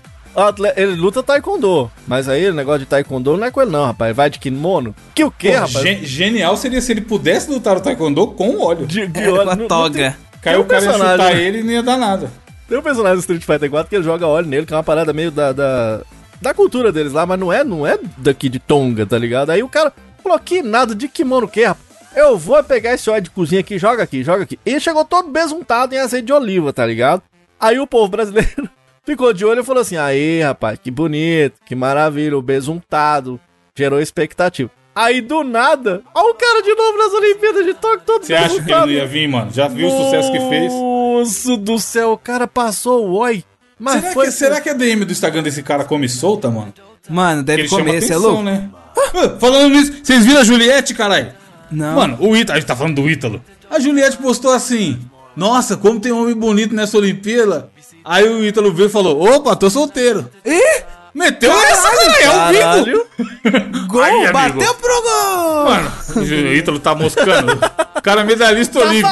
[0.77, 4.15] ele luta taekwondo, mas aí o negócio de taekwondo não é com ele não, rapaz.
[4.15, 4.95] Vai de kimono.
[5.15, 5.81] Que o quê, Pô, rapaz?
[5.81, 8.87] gen- genial seria se ele pudesse lutar o Taekwondo com óleo.
[8.87, 10.17] De, de É, óleo- com a toga.
[10.43, 12.31] Caiu o cara ia chutar ele e não ia dar nada.
[12.69, 14.83] Tem um personagem do Street Fighter 4 que ele joga óleo nele, que é uma
[14.83, 16.01] parada meio da, da,
[16.41, 19.51] da cultura deles lá, mas não é, não é daqui de Tonga, tá ligado?
[19.51, 21.87] Aí o cara falou, que nada de kimono que, rapaz?
[22.17, 24.59] Eu vou pegar esse óleo de cozinha aqui, joga aqui, joga aqui.
[24.65, 27.23] E chegou todo besuntado em azeite de oliva, tá ligado?
[27.61, 28.69] Aí o povo brasileiro
[29.05, 33.39] ficou de olho e falou assim, aí rapaz, que bonito, que maravilha, o besuntado,
[33.77, 34.71] gerou expectativa.
[34.97, 38.63] Aí do nada, ó o cara de novo nas Olimpíadas de Tóquio, todo Você acha
[38.63, 39.51] que ele ia vir, mano?
[39.53, 40.73] Já viu o sucesso que fez?
[40.73, 43.45] Nossa do céu, o cara passou o oi.
[43.79, 44.25] Mas Será, foi.
[44.27, 46.73] que, será que a DM do Instagram desse cara come solta, mano?
[47.11, 48.43] Mano, deve Ele comer, você é louco?
[48.43, 48.71] né?
[49.15, 51.31] Ah, Falando nisso, vocês viram a Juliette, caralho?
[51.71, 51.95] Não.
[51.97, 53.43] Mano, o Ítalo, a gente tá falando do Ítalo.
[53.71, 54.99] A Juliette postou assim:
[55.37, 57.69] Nossa, como tem homem bonito nessa Olimpíada.
[58.03, 60.31] Aí o Ítalo veio e falou: Opa, tô solteiro.
[60.45, 60.83] Ih!
[61.17, 62.61] Meteu essa, cara, é vivo.
[62.61, 63.07] Caralho.
[63.89, 64.03] Gol!
[64.03, 65.65] Aí, bateu pro gol!
[65.65, 66.21] Mano, o
[66.53, 67.59] Ítalo tá moscando.
[67.97, 69.09] O cara é medalhista olímpico.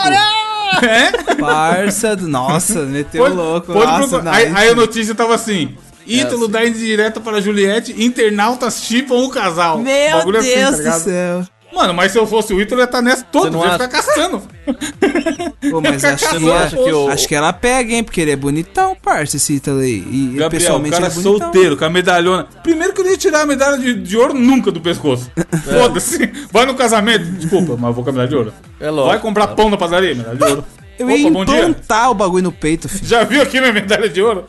[0.82, 1.34] É?
[1.36, 2.28] Parça do...
[2.28, 3.72] Nossa, meteu Pode, louco.
[3.72, 8.82] pode Nossa, não, aí, aí a notícia tava assim: Ítalo dá indireta para Juliette, internautas
[8.82, 9.78] chipam o casal.
[9.78, 11.46] Meu Bagulho assim, Deus tá do céu.
[11.74, 13.88] Mano, mas se eu fosse o Ítalo, ia estar nessa todo, não ia acha- ficar
[14.02, 14.42] caçando.
[15.70, 18.04] Pô, mas acho que, ela- acha que o- acho que ela pega, hein?
[18.04, 20.04] Porque ele é bonitão, parça, esse Ítalo aí.
[20.10, 21.38] E Gabriel, o pessoalmente cara é ele é bonitão.
[21.52, 22.46] solteiro, com a medalhona.
[22.62, 25.30] Primeiro que eu não ia tirar a medalha de, de ouro nunca do pescoço.
[25.64, 26.30] Foda-se.
[26.52, 27.24] Vai no casamento.
[27.24, 28.52] Desculpa, mas eu vou com a medalha de ouro.
[28.80, 29.08] É lógico.
[29.10, 30.64] Vai comprar pão na padaria, medalha de ouro.
[30.96, 31.58] Eu ia Opa, dia.
[31.58, 33.04] implantar o bagulho no peito, filho.
[33.04, 34.44] Já viu aqui minha medalha de ouro?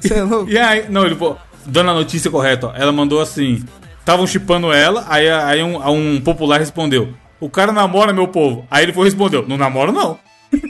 [0.00, 0.50] Você é louco?
[0.50, 2.72] E aí, não, ele, pô, dando a notícia correta, ó.
[2.74, 3.62] Ela mandou assim:
[4.04, 8.66] estavam chipando ela, aí, aí um, um popular respondeu: O cara namora, meu povo.
[8.70, 10.18] Aí ele foi e respondeu: Não namoro, não.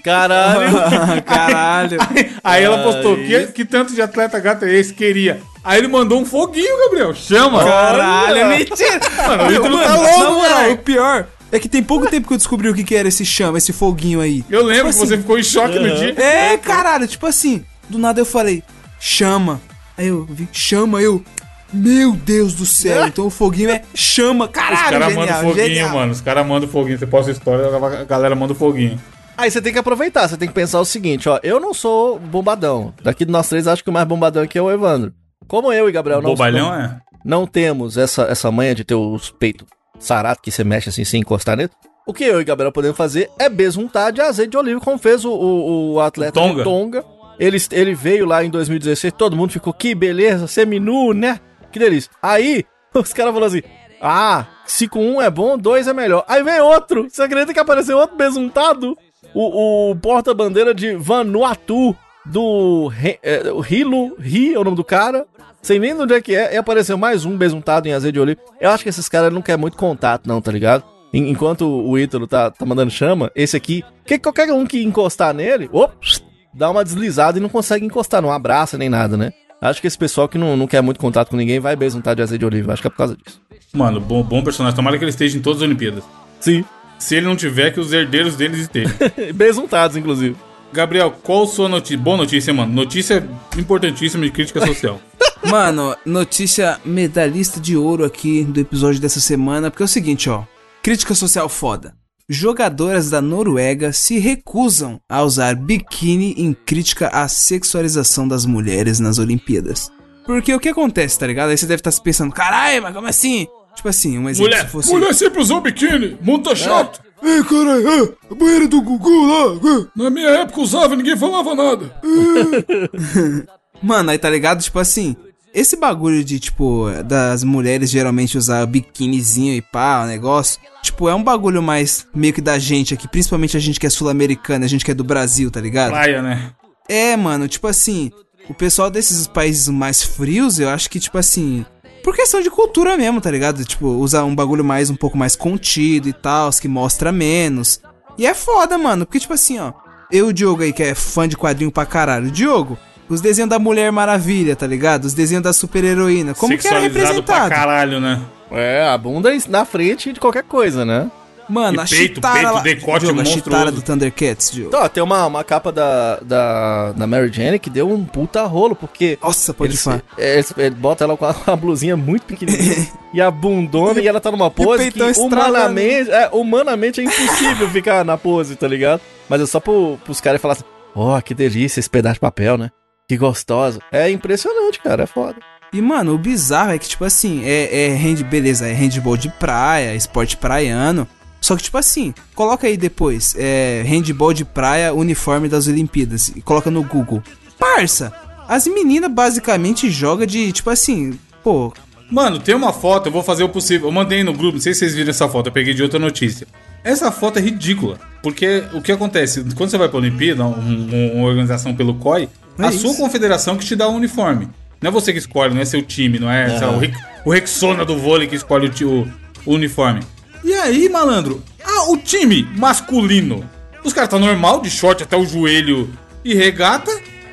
[0.02, 0.72] Caralho.
[1.26, 1.98] Caralho.
[2.42, 3.26] Aí ela postou: Aí.
[3.26, 4.94] que, que tanto de atleta gato é esse?
[4.94, 5.40] Queria.
[5.62, 7.14] Aí ele mandou um foguinho, Gabriel.
[7.14, 7.64] Chama.
[7.64, 9.00] Caralho, é mentira.
[9.26, 10.74] Mano, o Ítalo tá louco, moral, caralho.
[10.74, 13.24] o pior é que tem pouco tempo que eu descobri o que, que era esse
[13.24, 14.44] chama, esse foguinho aí.
[14.50, 15.94] Eu lembro Tipo que você assim, ficou em choque no Aham.
[15.96, 16.14] dia.
[16.22, 18.62] É, caralho, tipo assim, do nada eu falei,
[19.00, 19.60] chama.
[19.96, 21.22] Aí eu vi, chama, eu.
[21.72, 24.46] Meu Deus do céu, então o foguinho é chama.
[24.46, 25.90] Os Caralho, caras genial, mandam foguinho, genial.
[25.90, 26.12] mano.
[26.12, 26.98] Os caras mandam foguinho.
[26.98, 29.00] Você posta história, a galera manda foguinho.
[29.36, 31.40] Aí você tem que aproveitar, você tem que pensar o seguinte, ó.
[31.42, 32.94] Eu não sou bombadão.
[33.02, 35.12] Daqui de nós três, acho que o mais bombadão aqui é o Evandro.
[35.48, 37.00] Como eu e Gabriel não, Bobalhão não, é?
[37.24, 39.66] não temos essa, essa manha de ter os peitos
[39.98, 41.70] sarados que você mexe assim sem encostar nele,
[42.06, 45.24] o que eu e Gabriel podemos fazer é besuntar de azeite de oliva, como fez
[45.24, 46.58] o, o, o atleta Tonga.
[46.58, 47.04] de Tonga.
[47.38, 51.40] Ele, ele veio lá em 2016, todo mundo ficou, que beleza, seminu, né?
[51.74, 52.10] Que delícia.
[52.22, 53.62] Aí, os caras falaram assim,
[54.00, 56.24] ah, se com um é bom, dois é melhor.
[56.28, 58.96] Aí vem outro, você acredita que apareceu outro besuntado?
[59.34, 65.26] O, o porta-bandeira de Vanuatu, do é, Hilo, Ri é o nome do cara.
[65.60, 68.20] Sem nem de onde é que é, e apareceu mais um besuntado em azeite de
[68.20, 68.40] oliva.
[68.60, 70.84] Eu acho que esses caras não querem muito contato, não, tá ligado?
[71.12, 75.32] En- Enquanto o Ítalo tá, tá mandando chama, esse aqui, que qualquer um que encostar
[75.32, 79.32] nele, ops, dá uma deslizada e não consegue encostar, não abraça nem nada, né?
[79.64, 82.20] Acho que esse pessoal que não, não quer muito contato com ninguém vai besuntar de
[82.20, 82.74] azeite de oliva.
[82.74, 83.40] Acho que é por causa disso.
[83.72, 84.76] Mano, bom, bom personagem.
[84.76, 86.04] Tomara que ele esteja em todas as Olimpíadas.
[86.38, 86.62] Sim.
[86.98, 88.92] Se ele não tiver, que os herdeiros deles estejam.
[89.34, 90.36] Besuntados, inclusive.
[90.70, 91.96] Gabriel, qual sua notícia?
[91.96, 92.74] Boa notícia, mano.
[92.74, 95.00] Notícia importantíssima de crítica social.
[95.50, 100.42] Mano, notícia medalhista de ouro aqui do episódio dessa semana, porque é o seguinte, ó.
[100.82, 101.94] Crítica social foda.
[102.28, 109.18] Jogadoras da Noruega se recusam a usar biquíni em crítica à sexualização das mulheres nas
[109.18, 109.90] Olimpíadas.
[110.24, 111.50] Porque o que acontece, tá ligado?
[111.50, 113.46] Aí você deve estar se pensando, caralho, mas como assim?
[113.76, 114.90] Tipo assim, um exemplo mulher, se fosse...
[114.90, 116.16] mulher sempre usou biquíni.
[116.22, 117.02] Mundo tá chato.
[117.22, 119.84] Ei, caralho, a banheira do Gugu lá.
[119.94, 121.94] Na minha época usava, ninguém falava nada.
[123.82, 124.62] Mano, aí tá ligado?
[124.62, 125.14] Tipo assim,
[125.54, 131.14] esse bagulho de, tipo, das mulheres geralmente usar biquinizinho e pá, o negócio, tipo, é
[131.14, 134.68] um bagulho mais meio que da gente aqui, principalmente a gente que é sul-americana, a
[134.68, 135.92] gente que é do Brasil, tá ligado?
[135.92, 136.50] Praia, né?
[136.88, 138.10] É, mano, tipo assim,
[138.48, 141.64] o pessoal desses países mais frios, eu acho que, tipo assim,
[142.02, 143.64] por questão de cultura mesmo, tá ligado?
[143.64, 147.80] Tipo, usar um bagulho mais, um pouco mais contido e tal, que mostra menos.
[148.18, 149.72] E é foda, mano, porque, tipo assim, ó,
[150.10, 152.76] eu e o Diogo aí, que é fã de quadrinho pra caralho, Diogo,
[153.08, 155.04] os desenhos da Mulher Maravilha, tá ligado?
[155.04, 157.50] Os desenhos da super-heroína, como que era Sexualizado pra representado?
[157.50, 158.20] caralho, né?
[158.50, 161.10] É, a bunda na frente de qualquer coisa, né?
[161.48, 162.60] Mano, E a peito, Chitara peito, lá...
[162.62, 163.24] decote Diogo, a.
[163.24, 164.68] Chitara do Thundercats, Diogo.
[164.68, 168.42] Então, ó, tem uma, uma capa da, da, da Mary Jane que deu um puta
[168.44, 170.02] rolo, porque Nossa, pode falar.
[170.16, 174.08] é, eles, ele bota ela com a, a blusinha muito pequenininha e a bundona e
[174.08, 179.02] ela tá numa pose que humanamente é, humanamente é impossível ficar na pose, tá ligado?
[179.28, 182.56] Mas é só pro, pros caras falarem assim, ó, que delícia esse pedaço de papel,
[182.56, 182.70] né?
[183.08, 183.80] Que gostosa.
[183.92, 185.36] É impressionante, cara, é foda.
[185.72, 189.28] E, mano, o bizarro é que, tipo assim, é, é hand, beleza, é handball de
[189.28, 191.06] praia, esporte praiano.
[191.40, 196.28] Só que, tipo assim, coloca aí depois, é handball de praia, uniforme das Olimpíadas.
[196.34, 197.22] E coloca no Google.
[197.58, 198.12] Parça,
[198.48, 201.72] as meninas basicamente jogam de, tipo assim, pô,
[202.10, 203.88] Mano, tem uma foto, eu vou fazer o possível.
[203.88, 205.98] Eu mandei no grupo, não sei se vocês viram essa foto, eu peguei de outra
[205.98, 206.46] notícia.
[206.84, 207.98] Essa foto é ridícula.
[208.22, 209.42] Porque o que acontece?
[209.56, 212.80] Quando você vai pra Olimpíada, um- um- uma organização pelo COI, É a isso.
[212.86, 214.48] sua confederação que te dá o uniforme.
[214.80, 217.30] Não é você que escolhe, não é seu time, não é lá, o, Rex- o
[217.32, 219.08] Rexona do vôlei que escolhe o, o-
[219.46, 220.00] o uniforme.
[220.44, 221.42] E aí, malandro?
[221.64, 223.48] Ah, o time masculino.
[223.82, 225.90] Os caras tá normal, de short até o joelho
[226.24, 226.90] e regata.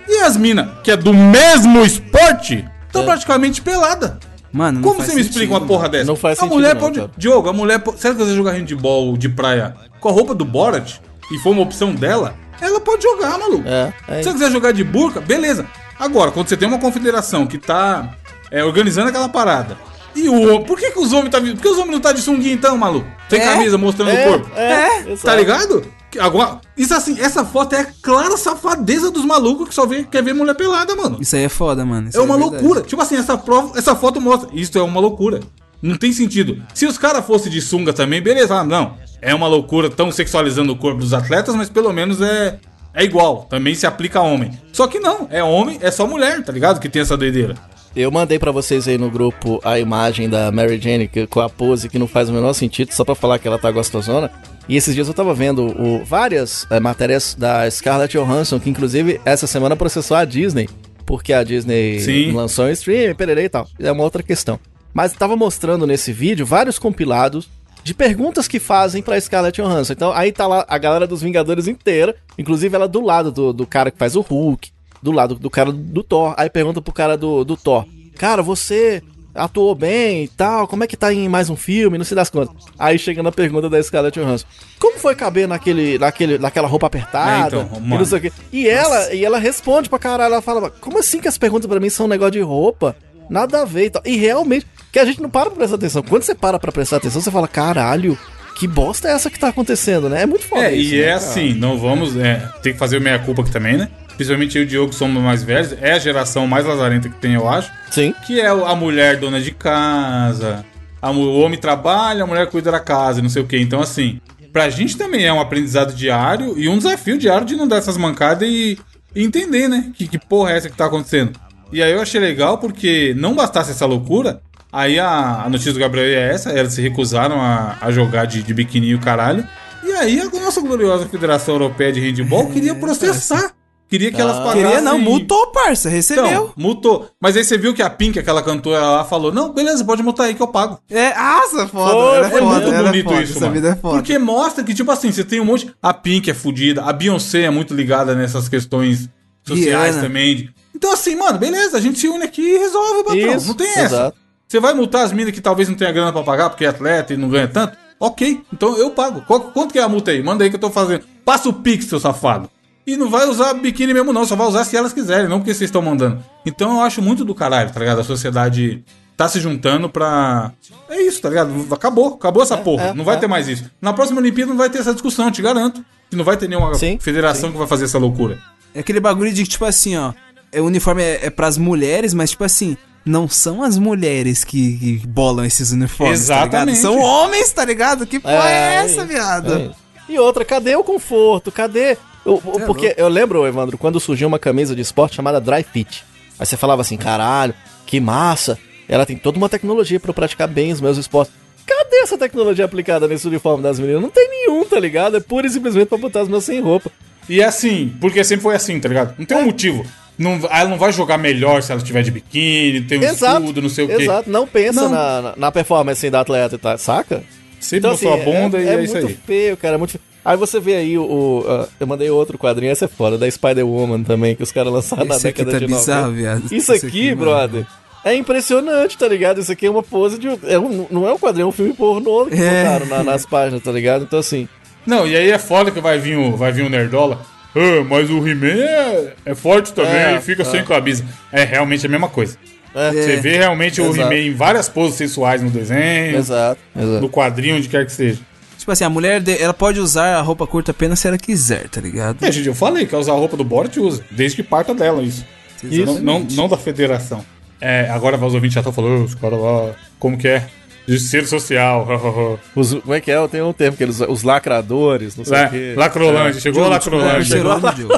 [0.07, 4.19] E as minas, que é do mesmo esporte, estão praticamente pelada.
[4.51, 5.71] mano, não Como faz você me sentido, explica uma mano.
[5.71, 6.05] porra dessa?
[6.05, 6.99] Não faz a sentido mulher não, pode.
[6.99, 7.11] cara.
[7.17, 7.79] Diogo, a mulher.
[7.79, 10.95] pode- Será que você jogar handball de praia com a roupa do Borat
[11.31, 12.35] e for uma opção dela?
[12.61, 13.67] Ela pode jogar, maluco.
[13.67, 15.65] É, é Se você quiser jogar de burca, beleza.
[15.99, 18.09] Agora, quando você tem uma confederação que tá
[18.49, 19.77] é, organizando aquela parada.
[20.15, 20.63] E o homem.
[20.65, 21.55] Por que, que os homens tá vindo?
[21.55, 23.07] Por que os homens não tá de sunguinha então, maluco?
[23.29, 23.45] Sem É?
[23.45, 24.51] camisa, mostrando o corpo.
[24.57, 25.21] É, exato.
[25.23, 25.85] Tá ligado?
[26.19, 30.21] Agora, isso assim, essa foto é a clara safadeza dos malucos que só vê, quer
[30.21, 31.17] ver mulher pelada, mano.
[31.21, 32.09] Isso aí é foda, mano.
[32.09, 32.61] isso É uma verdade.
[32.61, 32.81] loucura.
[32.81, 34.49] Tipo assim, essa, prova, essa foto mostra.
[34.51, 35.39] Isso é uma loucura.
[35.81, 36.61] Não tem sentido.
[36.73, 38.55] Se os caras fossem de sunga também, beleza.
[38.55, 38.97] Ah, não.
[39.21, 39.87] É uma loucura.
[39.87, 42.57] Estão sexualizando o corpo dos atletas, mas pelo menos é,
[42.93, 43.45] é igual.
[43.49, 44.51] Também se aplica a homem.
[44.73, 45.27] Só que não.
[45.29, 46.79] É homem, é só mulher, tá ligado?
[46.79, 47.55] Que tem essa doideira.
[47.95, 51.89] Eu mandei pra vocês aí no grupo a imagem da Mary Jane com a pose
[51.89, 54.31] que não faz o menor sentido, só pra falar que ela tá gostosona.
[54.69, 59.19] E esses dias eu tava vendo o- várias eh, matérias da Scarlett Johansson, que inclusive
[59.25, 60.69] essa semana processou a Disney,
[61.05, 62.31] porque a Disney Sim.
[62.31, 63.67] lançou um stream, pererei e tal.
[63.77, 64.57] É uma outra questão.
[64.93, 67.49] Mas tava mostrando nesse vídeo vários compilados
[67.83, 69.93] de perguntas que fazem pra Scarlett Johansson.
[69.93, 73.65] Então aí tá lá a galera dos Vingadores inteira, inclusive ela do lado do, do
[73.65, 76.33] cara que faz o Hulk, do lado do cara do Thor.
[76.37, 77.85] Aí pergunta pro cara do, do Thor:
[78.17, 79.01] Cara, você
[79.33, 81.97] atuou bem e tal, como é que tá em mais um filme?
[81.97, 82.65] Não se das contas.
[82.77, 84.45] Aí chega na pergunta da Scarlett Johansson:
[84.79, 87.55] Como foi caber naquele, naquele, naquela roupa apertada?
[87.55, 88.19] É, então, e, mano.
[88.19, 88.31] quê.
[88.51, 91.79] e ela e ela responde pra caralho, ela fala: Como assim que as perguntas pra
[91.79, 92.95] mim são um negócio de roupa?
[93.31, 94.01] Nada a ver e tal.
[94.05, 96.03] E realmente, que a gente não para pra prestar atenção.
[96.03, 98.17] Quando você para pra prestar atenção, você fala: Caralho.
[98.59, 100.23] Que bosta é essa que tá acontecendo, né?
[100.23, 101.15] É muito foda É, isso, e né, é cara?
[101.17, 102.15] assim, não vamos.
[102.17, 103.87] É, tem que fazer o meia-culpa aqui também, né?
[104.15, 105.73] Principalmente eu e o Diogo somos mais velhos.
[105.81, 107.71] É a geração mais lazarenta que tem, eu acho.
[107.89, 108.13] Sim.
[108.27, 110.63] Que é a mulher dona de casa,
[111.01, 113.57] a o homem trabalha, a mulher cuida da casa, e não sei o que.
[113.57, 114.19] Então, assim,
[114.51, 117.97] pra gente também é um aprendizado diário e um desafio diário de não dar essas
[117.97, 118.77] mancadas e,
[119.15, 119.91] e entender, né?
[119.95, 121.31] Que, que porra é essa que tá acontecendo.
[121.71, 125.79] E aí eu achei legal porque não bastasse essa loucura, aí a, a notícia do
[125.79, 129.47] Gabriel é essa, elas se recusaram a, a jogar de, de biquíni e o caralho.
[129.83, 133.53] E aí a nossa gloriosa Federação Europeia de Handball queria processar.
[133.91, 134.61] Queria que elas pagassem...
[134.61, 136.25] Queria não, multou, parça, recebeu.
[136.25, 137.09] Então, multou.
[137.19, 140.27] Mas aí você viu que a Pink, aquela cantora lá, falou: Não, beleza, pode multar
[140.27, 140.79] aí que eu pago.
[140.89, 143.53] É, asa, foda, Foi, era foi foda, muito era bonito foda, isso, essa mano.
[143.53, 143.95] vida é foda.
[143.95, 145.69] Porque mostra que, tipo assim, você tem um monte.
[145.83, 149.09] A Pink é fodida, a Beyoncé é muito ligada nessas questões
[149.43, 150.07] sociais Rihanna.
[150.07, 150.49] também.
[150.81, 153.35] Então, assim, mano, beleza, a gente se une aqui e resolve, patrão.
[153.35, 153.81] Isso, não tem essa.
[153.81, 154.17] exato.
[154.47, 157.13] Você vai multar as minas que talvez não tenha grana pra pagar porque é atleta
[157.13, 157.77] e não ganha tanto?
[157.99, 159.21] Ok, então eu pago.
[159.27, 160.23] Qual- quanto que é a multa aí?
[160.23, 161.03] Manda aí que eu tô fazendo.
[161.23, 162.49] Passa o Pix, seu safado.
[162.87, 164.25] E não vai usar biquíni mesmo, não.
[164.25, 166.23] Só vai usar se elas quiserem, não porque vocês estão mandando.
[166.43, 168.01] Então eu acho muito do caralho, tá ligado?
[168.01, 168.83] A sociedade
[169.15, 170.51] tá se juntando pra.
[170.89, 171.53] É isso, tá ligado?
[171.71, 172.85] Acabou, acabou essa porra.
[172.85, 173.19] é, não vai é.
[173.19, 173.69] ter mais isso.
[173.79, 175.85] Na próxima Olimpíada não vai ter essa discussão, eu te garanto.
[176.09, 178.39] Que não vai ter nenhuma Sim, federação que vai fazer essa loucura.
[178.73, 180.11] É aquele bagulho de que, tipo assim, ó.
[180.51, 184.77] É, o uniforme é, é pras mulheres, mas, tipo assim, não são as mulheres que,
[184.77, 186.77] que bolam esses uniformes, tá Exatamente.
[186.77, 186.81] ligado?
[186.93, 188.05] São homens, tá ligado?
[188.05, 189.53] Que porra é, essa, isso, viado?
[189.53, 189.71] é.
[190.09, 191.51] E outra, cadê o conforto?
[191.51, 191.97] Cadê.
[192.25, 195.63] o- o- é porque eu lembro, Evandro, quando surgiu uma camisa de esporte chamada Dry
[195.63, 196.03] Fit.
[196.37, 197.53] Aí você falava assim, caralho,
[197.85, 198.57] que massa.
[198.89, 201.33] Ela tem toda uma tecnologia pra eu praticar bem os meus esportes.
[201.65, 204.01] Cadê essa tecnologia aplicada nesse uniforme das meninas?
[204.01, 205.15] Não tem nenhum, tá ligado?
[205.15, 206.91] É pura e simplesmente pra botar os meus sem roupa.
[207.29, 209.15] E é assim, porque sempre foi assim, tá ligado?
[209.17, 209.85] Não tem um motivo.
[210.21, 213.39] Não, ela não vai jogar melhor se ela tiver de biquíni, tem um Exato.
[213.41, 214.03] escudo, não sei o quê.
[214.03, 214.89] Exato, não pensa Não.
[214.89, 217.23] Na, na- na performance da atleta e tal, saca?
[217.59, 219.17] Sempre mostrou a bunda é, e é é, isso muito aí.
[219.25, 220.01] feio, cara, é muito feio.
[220.23, 221.03] Aí você vê aí o.
[221.03, 224.71] o, ah, eu mandei outro quadrinho, esse é foda, da Spider-Woman também, que os caras
[224.71, 225.79] lançaram na Esse aqui década tá de 90.
[225.91, 226.43] bizarro, viado.
[226.51, 227.65] Isso Esse aqui, aqui, brother,
[228.05, 229.39] é impressionante, tá ligado?
[229.39, 230.27] Isso aqui é uma pose de.
[230.47, 232.63] É um, não é um quadrinho, é um filme pornô que É.
[232.63, 234.03] botaram na- nas páginas, tá ligado?
[234.03, 234.47] Então assim.
[234.85, 237.21] Não, e aí é foda que vai vir o, vai vir o Nerdola.
[237.55, 240.45] Ah, mas o He-Man é, é forte também É, e fica é.
[240.45, 241.03] sem camisa.
[241.31, 242.37] É realmente a mesma coisa.
[242.73, 243.93] É, Você vê realmente o.
[243.95, 247.01] He-Man em várias poses sensuais no desenho, Exato, exato.
[247.01, 248.19] no quadrinho, onde quer que seja.
[248.57, 251.67] Tipo assim, a mulher, de- ela pode usar a roupa curta apenas se ela quiser,
[251.67, 252.23] tá ligado?
[252.23, 255.01] É, gente, eu falei que usar a roupa do Borat usa, desde que parta dela
[255.01, 255.25] isso.
[255.63, 257.25] Não, não, não da federação.
[257.59, 260.47] É, agora os ouvintes já estão falando, "Ô, os caras lá, como que é?
[260.87, 261.87] Justiça social.
[262.55, 263.27] Os, como é que é?
[263.27, 263.99] Tem um termo que eles.
[264.01, 265.73] Os lacradores, não sei Lá, o quê.
[265.77, 267.23] Lacrolândia, chegou a É, Lacrolândia.
[267.25, 267.93] cheirou no Diogo.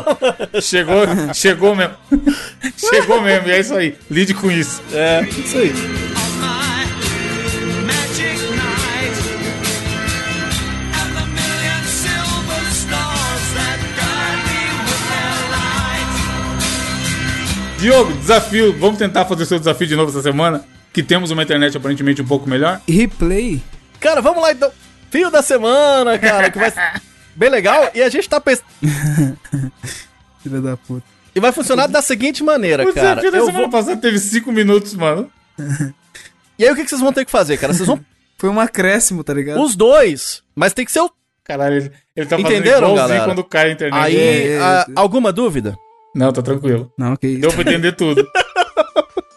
[0.61, 1.93] Chegou, chegou mesmo.
[2.77, 3.95] chegou mesmo, e é isso aí.
[4.11, 4.81] Lide com isso.
[4.93, 5.73] É, isso aí.
[17.77, 18.73] Diogo, desafio.
[18.79, 20.63] Vamos tentar fazer o seu desafio de novo essa semana.
[20.93, 22.79] Que temos uma internet aparentemente um pouco melhor.
[22.87, 23.61] Replay.
[23.99, 24.71] Cara, vamos lá então.
[25.09, 27.01] Fio da semana, cara, que vai ser
[27.35, 27.89] bem legal.
[27.93, 28.65] E a gente tá pensando.
[30.41, 31.03] Filha da puta.
[31.35, 33.15] E vai funcionar da seguinte maneira, cara.
[33.15, 33.71] desafio da Eu semana vou...
[33.71, 35.29] passada teve 5 minutos, mano.
[36.59, 37.73] E aí o que que vocês vão ter que fazer, cara?
[37.73, 37.99] Vocês vão.
[38.37, 39.59] Foi um acréscimo, tá ligado?
[39.59, 40.43] Os dois.
[40.55, 41.09] Mas tem que ser o.
[41.43, 43.25] Caralho, ele, ele tá Entenderam, fazendo igualzinho galera?
[43.25, 43.99] quando cai a internet.
[44.05, 44.15] Aí.
[44.15, 44.91] É, é, a- é.
[44.95, 45.75] Alguma dúvida?
[46.15, 46.93] Não, tá tranquilo.
[46.95, 48.23] Não, que Deu pra entender tudo.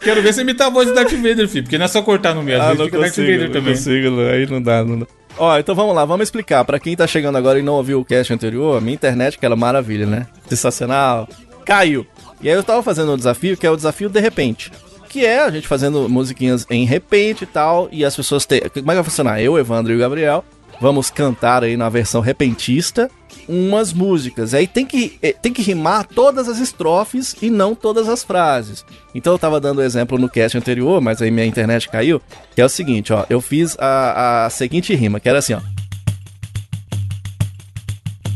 [0.07, 1.63] Quero ver você imitar a voz do Darth Vader, filho.
[1.63, 3.73] Porque não é só cortar no meio, às vezes fica Darth Vader também.
[3.73, 5.05] Ah, consigo, aí não dá, não dá.
[5.37, 6.63] Ó, então vamos lá, vamos explicar.
[6.63, 9.57] Pra quem tá chegando agora e não ouviu o cast anterior, a minha internet, aquela
[9.57, 10.25] maravilha, né?
[10.47, 11.27] Sensacional.
[11.65, 12.07] Caiu.
[12.39, 14.71] E aí eu tava fazendo um desafio, que é o desafio de repente.
[15.09, 18.61] Que é a gente fazendo musiquinhas em repente e tal, e as pessoas têm...
[18.61, 19.41] Como é que vai funcionar?
[19.41, 20.41] Eu, Evandro e o Gabriel
[20.79, 23.09] vamos cantar aí na versão repentista
[23.47, 24.53] umas músicas.
[24.53, 28.85] Aí tem que, eh, tem que rimar todas as estrofes e não todas as frases.
[29.15, 32.21] Então eu tava dando exemplo no cast anterior, mas aí minha internet caiu,
[32.53, 33.25] que é o seguinte, ó.
[33.29, 35.61] Eu fiz a, a seguinte rima, que era assim, ó.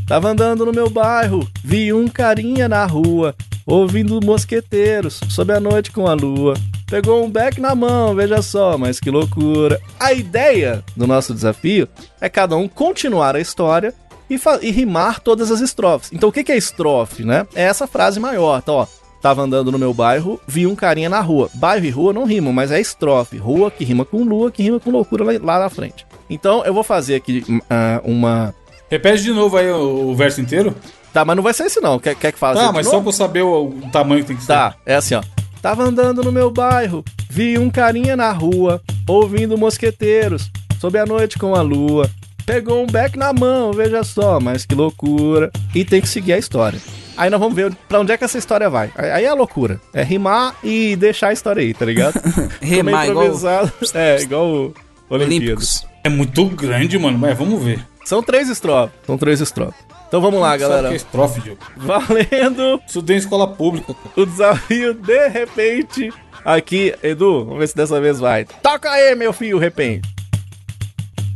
[0.07, 5.91] Tava andando no meu bairro, vi um carinha na rua, ouvindo mosqueteiros, sob a noite
[5.91, 6.55] com a lua.
[6.87, 9.79] Pegou um beck na mão, veja só, mas que loucura.
[9.99, 11.87] A ideia do nosso desafio
[12.19, 13.93] é cada um continuar a história
[14.29, 16.11] e, e rimar todas as estrofes.
[16.13, 17.45] Então o que que é estrofe, né?
[17.53, 18.59] É essa frase maior.
[18.59, 18.87] Então, ó,
[19.21, 21.49] tava andando no meu bairro, vi um carinha na rua.
[21.53, 23.37] Bairro e rua não rimam, mas é estrofe.
[23.37, 26.05] Rua que rima com lua, que rima com loucura lá, na frente.
[26.29, 28.53] Então eu vou fazer aqui ah, uma.
[28.91, 30.75] Repete de novo aí o, o verso inteiro.
[31.13, 31.97] Tá, mas não vai ser esse não.
[31.97, 32.97] Quer, quer que fale Tá, mas novo?
[32.97, 34.49] só pra eu saber o, o tamanho que tem que ser.
[34.49, 35.23] Tá, é assim, ó.
[35.61, 41.37] Tava andando no meu bairro, vi um carinha na rua, ouvindo mosqueteiros, sob a noite
[41.37, 42.09] com a lua.
[42.45, 45.51] Pegou um beck na mão, veja só, mas que loucura.
[45.73, 46.79] E tem que seguir a história.
[47.15, 48.91] Aí nós vamos ver pra onde é que essa história vai.
[48.95, 49.79] Aí é loucura.
[49.93, 52.19] É rimar e deixar a história aí, tá ligado?
[52.61, 53.69] Meio igual.
[53.93, 54.73] É, igual o
[55.09, 55.83] Olimpíadas.
[55.83, 55.87] Olímpicos.
[56.03, 57.17] É muito grande, mano.
[57.17, 57.85] Mas vamos ver.
[58.05, 58.95] São três estrofes.
[59.05, 59.79] São três estrofes.
[60.07, 60.95] Então vamos lá, Sabe que é galera.
[60.95, 61.61] estrofe, Diogo?
[61.77, 63.95] Valendo Estudei em escola pública.
[64.15, 66.11] o desafio de repente.
[66.43, 68.45] Aqui, Edu, vamos ver se dessa vez vai.
[68.61, 70.09] Toca aí, meu filho, repente.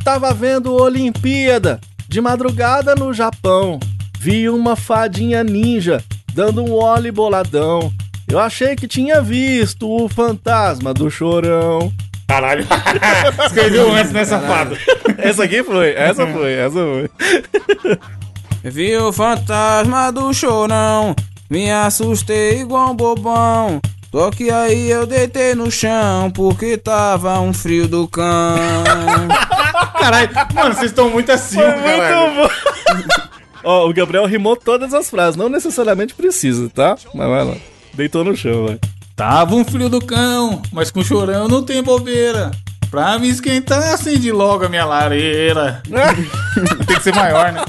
[0.03, 3.79] Tava vendo Olimpíada de madrugada no Japão.
[4.19, 6.03] Vi uma fadinha ninja
[6.33, 7.91] dando um óleo boladão.
[8.27, 11.93] Eu achei que tinha visto o fantasma do chorão.
[12.27, 12.65] Caralho.
[13.45, 14.77] Escreveu antes, né, safado?
[15.17, 17.09] Essa aqui foi, essa foi, essa foi.
[18.63, 21.15] Vi o fantasma do chorão,
[21.49, 23.79] me assustei igual um bobão.
[24.11, 28.23] Só que aí eu deitei no chão, porque tava um frio do cão.
[29.99, 30.29] Caralho.
[30.53, 32.31] Mano, vocês estão muito assim, caralho.
[32.31, 33.15] Muito bom.
[33.63, 36.95] Ó, o Gabriel rimou todas as frases, não necessariamente precisa, tá?
[37.13, 37.55] Mas vai lá.
[37.93, 38.79] Deitou no chão, vai.
[39.15, 42.51] Tava um frio do cão, mas com chorão não tem bobeira.
[42.91, 45.81] Pra me esquentar, acende logo a minha lareira.
[46.85, 47.61] tem que ser maior, né?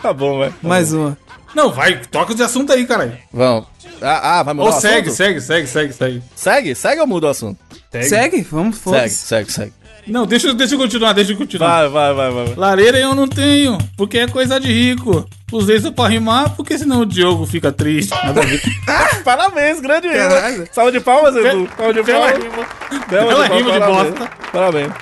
[0.00, 0.52] Tá bom, vai.
[0.62, 1.16] Mais uma.
[1.54, 3.16] Não, vai, toca de assunto aí, caralho.
[3.32, 3.66] Vamos.
[4.02, 5.16] Ah, ah, vai mudar Ou o segue, assunto?
[5.16, 6.22] segue, segue, segue, segue.
[6.34, 6.74] Segue?
[6.74, 7.58] Segue ou muda o assunto?
[8.02, 8.42] Segue?
[8.50, 9.14] Vamos, Segue, foda-se.
[9.16, 9.72] segue, segue.
[10.06, 11.88] Não, deixa, deixa eu continuar, deixa eu continuar.
[11.88, 12.44] Vai, vai, vai, vai.
[12.46, 12.54] vai.
[12.56, 15.28] Lareira eu não tenho, porque é coisa de rico.
[15.50, 18.10] Usei só pra rimar, porque senão o Diogo fica triste.
[18.10, 18.60] Nada a ver.
[19.24, 20.28] Parabéns, grande rima.
[20.28, 20.68] Caralho.
[20.72, 21.68] Salve de palmas, Edu.
[21.76, 22.32] Salve de palmas.
[22.32, 22.66] rima.
[23.08, 24.30] Bela Bela rima de bosta.
[24.52, 24.92] Parabéns.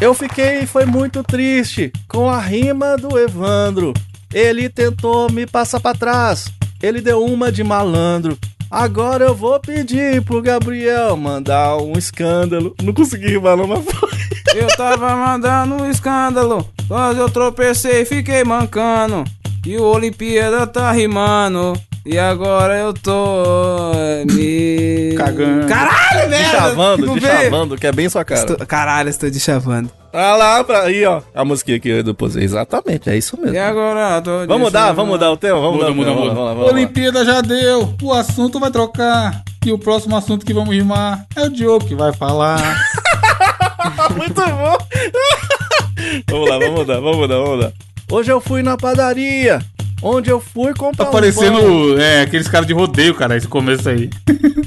[0.00, 3.94] Eu fiquei foi muito triste com a rima do Evandro.
[4.32, 6.48] Ele tentou me passar pra trás.
[6.82, 8.38] Ele deu uma de malandro.
[8.70, 12.74] Agora eu vou pedir pro Gabriel mandar um escândalo.
[12.82, 13.84] Não consegui rimar não, mas.
[14.54, 19.24] Eu tava mandando um escândalo, quando eu tropecei fiquei mancando.
[19.64, 21.74] E o Olimpíada tá rimando.
[22.08, 23.92] E agora eu tô
[24.32, 25.14] me.
[25.16, 25.66] Cagando.
[25.66, 26.50] Caralho, De merda!
[26.50, 28.40] chavando, de chavando, que é bem sua cara.
[28.42, 29.90] Estou- Caralho, estou de chavando.
[30.12, 30.82] Ah lá, pra...
[30.84, 32.44] aí ó, a musiquinha que eu deposei.
[32.44, 33.54] Exatamente, é isso mesmo.
[33.56, 35.60] E agora eu tô Vamos mudar, vamos mudar o tema?
[35.60, 36.34] Vamos Muda, mudar muda, muda.
[36.34, 36.72] Vamos lá, vamos lá.
[36.72, 39.42] Olimpíada já deu, o assunto vai trocar.
[39.66, 42.56] E o próximo assunto que vamos rimar é o Diogo que vai falar.
[44.16, 44.78] Muito bom.
[46.30, 47.72] vamos lá, vamos mudar, vamos mudar, vamos mudar.
[48.10, 49.60] Hoje eu fui na padaria,
[50.08, 51.20] onde eu fui comprar Tá um pão.
[51.20, 54.08] parecendo é, aqueles caras de rodeio, cara, esse começo aí.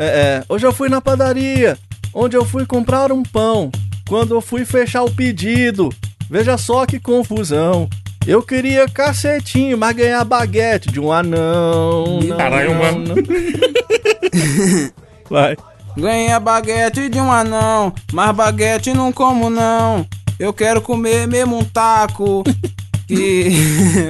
[0.00, 1.76] É, é, hoje eu fui na padaria,
[2.14, 3.68] onde eu fui comprar um pão.
[4.08, 5.88] Quando eu fui fechar o pedido,
[6.30, 7.88] veja só que confusão.
[8.24, 12.20] Eu queria cacetinho, mas ganhar baguete de um anão.
[12.22, 13.04] Não, Caralho, não, mano.
[13.08, 13.16] não.
[15.28, 15.56] Vai.
[15.96, 20.06] Ganhei a baguete de um anão, mas baguete não como não.
[20.38, 22.44] Eu quero comer mesmo um taco.
[23.08, 23.50] Que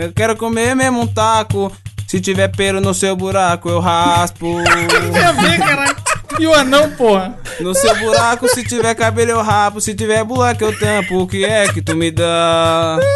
[0.02, 1.72] eu quero comer mesmo um taco.
[2.06, 4.56] Se tiver pelo no seu buraco, eu raspo.
[5.12, 5.96] Tem a ver, caralho.
[6.40, 7.38] E o anão, porra?
[7.60, 9.80] No seu buraco, se tiver cabelo, eu rapo.
[9.80, 11.22] Se tiver buraco, eu tampo.
[11.22, 12.98] O que é que tu me dá?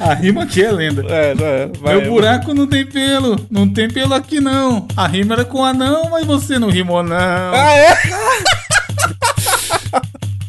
[0.00, 1.04] A rima aqui é lenda.
[1.08, 1.66] É, não é.
[1.78, 4.88] Vai, Meu buraco não tem pelo, não tem pelo aqui não.
[4.96, 7.16] A rima era com anão, mas você não rimou não.
[7.16, 7.96] Ah, é?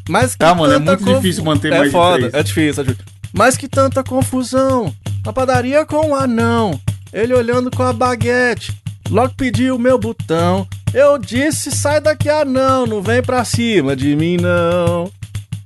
[0.08, 2.34] Mas que Tá, mano, é muito difícil manter é mais de foda, três.
[2.34, 3.11] É difícil, é difícil.
[3.34, 4.94] Mas que tanta confusão.
[5.26, 6.80] Na padaria com o anão.
[7.14, 8.74] Ele olhando com a baguete.
[9.10, 10.68] Logo pediu o meu botão.
[10.94, 12.86] Eu disse, sai daqui, anão.
[12.86, 15.12] Não vem pra cima de mim, não.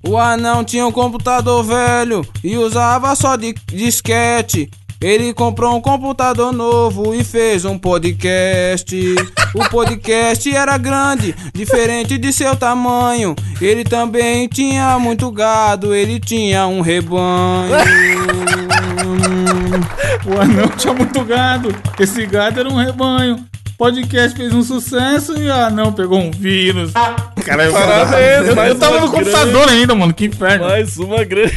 [0.08, 4.70] O anão tinha um computador velho e usava só de disquete.
[5.06, 8.98] Ele comprou um computador novo e fez um podcast.
[9.54, 13.36] O podcast era grande, diferente de seu tamanho.
[13.62, 17.76] Ele também tinha muito gado, ele tinha um rebanho.
[20.26, 21.70] O anão tinha muito gado.
[22.00, 23.46] Esse gado era um rebanho.
[23.78, 26.92] Podcast fez um sucesso e o anão pegou um vírus.
[27.44, 30.14] Cara, eu, Parabéns, eu, eu tava no computador ainda, mano.
[30.14, 30.66] Que inferno.
[30.66, 31.54] Mais uma grande.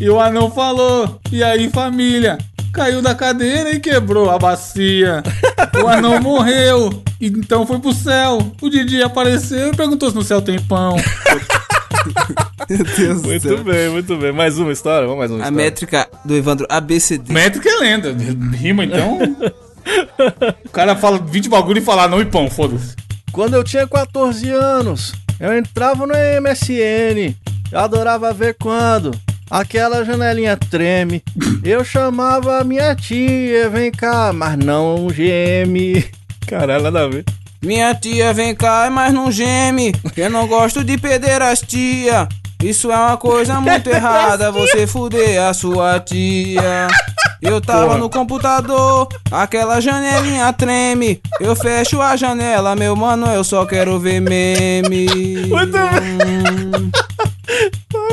[0.00, 2.38] E o anão falou: E aí, família?
[2.72, 5.22] Caiu da cadeira e quebrou a bacia.
[5.84, 8.38] O anão morreu, e então foi pro céu.
[8.62, 10.96] O Didi apareceu e perguntou se no céu tem pão.
[12.70, 13.58] Meu Deus do muito céu.
[13.58, 14.32] bem, muito bem.
[14.32, 15.06] Mais uma história?
[15.06, 15.64] Vamos mais uma A história.
[15.64, 17.30] métrica do Evandro ABCD.
[17.32, 18.16] Métrica é lenda.
[18.56, 19.18] Rima então.
[20.64, 22.94] O cara fala 20 bagulho e fala não e pão, foda-se.
[23.32, 27.34] Quando eu tinha 14 anos, eu entrava no MSN.
[27.70, 29.10] Eu adorava ver quando
[29.50, 31.22] aquela janelinha treme.
[31.62, 36.04] Eu chamava a minha tia, vem cá, mas não geme.
[36.46, 37.24] Caralho, nada a ver.
[37.62, 39.94] Minha tia vem cá, mas não geme.
[40.16, 42.28] Eu não gosto de pederastia.
[42.62, 46.86] Isso é uma coisa muito errada, você fuder a sua tia.
[47.40, 47.98] Eu tava Porra.
[47.98, 51.20] no computador, aquela janelinha treme.
[51.40, 55.06] Eu fecho a janela, meu mano, eu só quero ver meme.
[55.50, 56.90] Hum,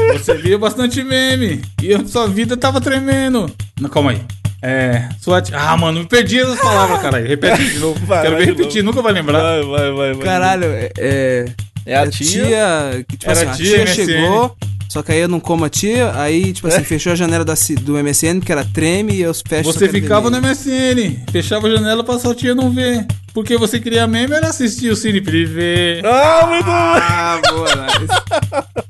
[0.18, 1.62] Você via bastante meme.
[1.82, 3.50] E a sua vida tava tremendo.
[3.80, 4.22] Não, calma aí.
[4.62, 5.08] É.
[5.22, 5.58] Sua tia...
[5.58, 7.28] Ah, mano, me perdi as palavras, caralho.
[7.28, 8.04] Repete de novo.
[8.06, 9.41] Vai, Quero vai ver repetir, nunca vai lembrar.
[9.41, 10.14] Vai, vai, vai.
[10.14, 10.26] vai.
[10.26, 10.66] Caralho,
[10.97, 11.45] é.
[11.90, 13.06] É, É a é tia.
[13.08, 14.56] que, tipo Era assim, a tia tia, chegou,
[14.88, 17.54] só que aí eu não como a tia, aí, tipo assim, fechou a janela da,
[17.82, 20.40] do MSN, que era treme, e eu fecho Você ficava no.
[20.40, 23.06] MSN, fechava a janela pra sua tia não ver.
[23.34, 26.02] Porque você queria meme era assistir o Cine Privé.
[26.04, 26.72] Ah, muito bom.
[26.72, 28.80] Ah, boa, nice.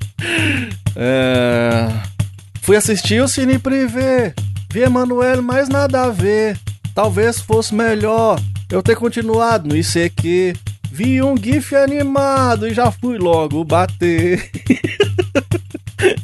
[0.96, 1.88] É...
[2.60, 4.34] Fui assistir o Cine Privé.
[4.70, 6.58] Vi Emanuel, mas nada a ver.
[6.94, 8.40] Talvez fosse melhor
[8.70, 10.54] eu ter continuado no ICQ.
[10.90, 14.50] Vi um GIF animado e já fui logo bater.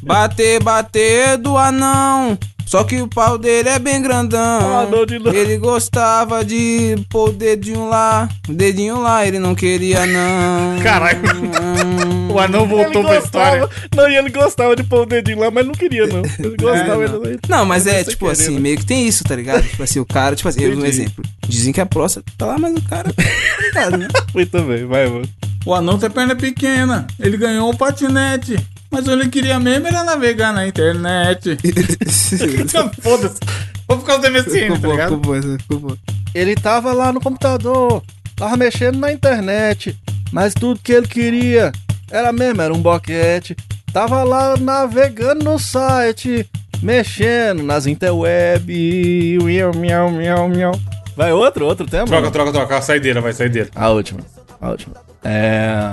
[0.03, 2.39] Bater, bater do anão.
[2.67, 4.41] Só que o pau dele é bem grandão.
[4.41, 4.87] Ah.
[5.33, 8.29] Ele gostava de pôr o dedinho lá.
[8.49, 10.83] O dedinho lá, ele não queria, não.
[10.83, 11.21] Caralho.
[12.37, 13.67] O anão voltou pra história.
[13.97, 16.21] Não, e ele gostava de pôr o dedinho lá, mas não queria, não.
[16.39, 17.03] Ele gostava.
[17.05, 17.25] É, não.
[17.25, 18.61] ele- Não, mas é tipo querer, assim, né?
[18.61, 19.63] meio que tem isso, tá ligado?
[19.67, 21.25] Tipo assim, o cara, tipo assim, eu, um exemplo.
[21.49, 23.11] Dizem que a próstata tá lá, mas o cara.
[23.11, 23.23] tá
[23.63, 24.09] ligado, né?
[24.35, 25.27] Muito bem, vai, mano.
[25.65, 27.07] O anão tem perna pequena.
[27.19, 28.59] Ele ganhou um patinete.
[28.97, 31.59] Mas ele queria mesmo era navegar na internet.
[33.03, 33.39] Foda-se.
[33.87, 35.09] Vou ficar do MSN, Ficou tá ligado?
[35.09, 35.99] ficou boa, ficou.
[36.35, 38.03] Ele tava lá no computador,
[38.35, 39.95] tava mexendo na internet,
[40.33, 41.73] mas tudo que ele queria
[42.11, 43.55] era mesmo, era um boquete.
[43.93, 46.49] Tava lá navegando no site,
[46.83, 49.39] mexendo nas interweb.
[49.43, 50.81] Miau, miau, miau, miau.
[51.15, 52.07] Vai outro, outro tema?
[52.07, 52.79] Troca, troca, troca.
[52.79, 53.69] A saideira, vai, saideira.
[53.75, 54.21] A última,
[54.59, 54.95] a última.
[55.23, 55.93] É.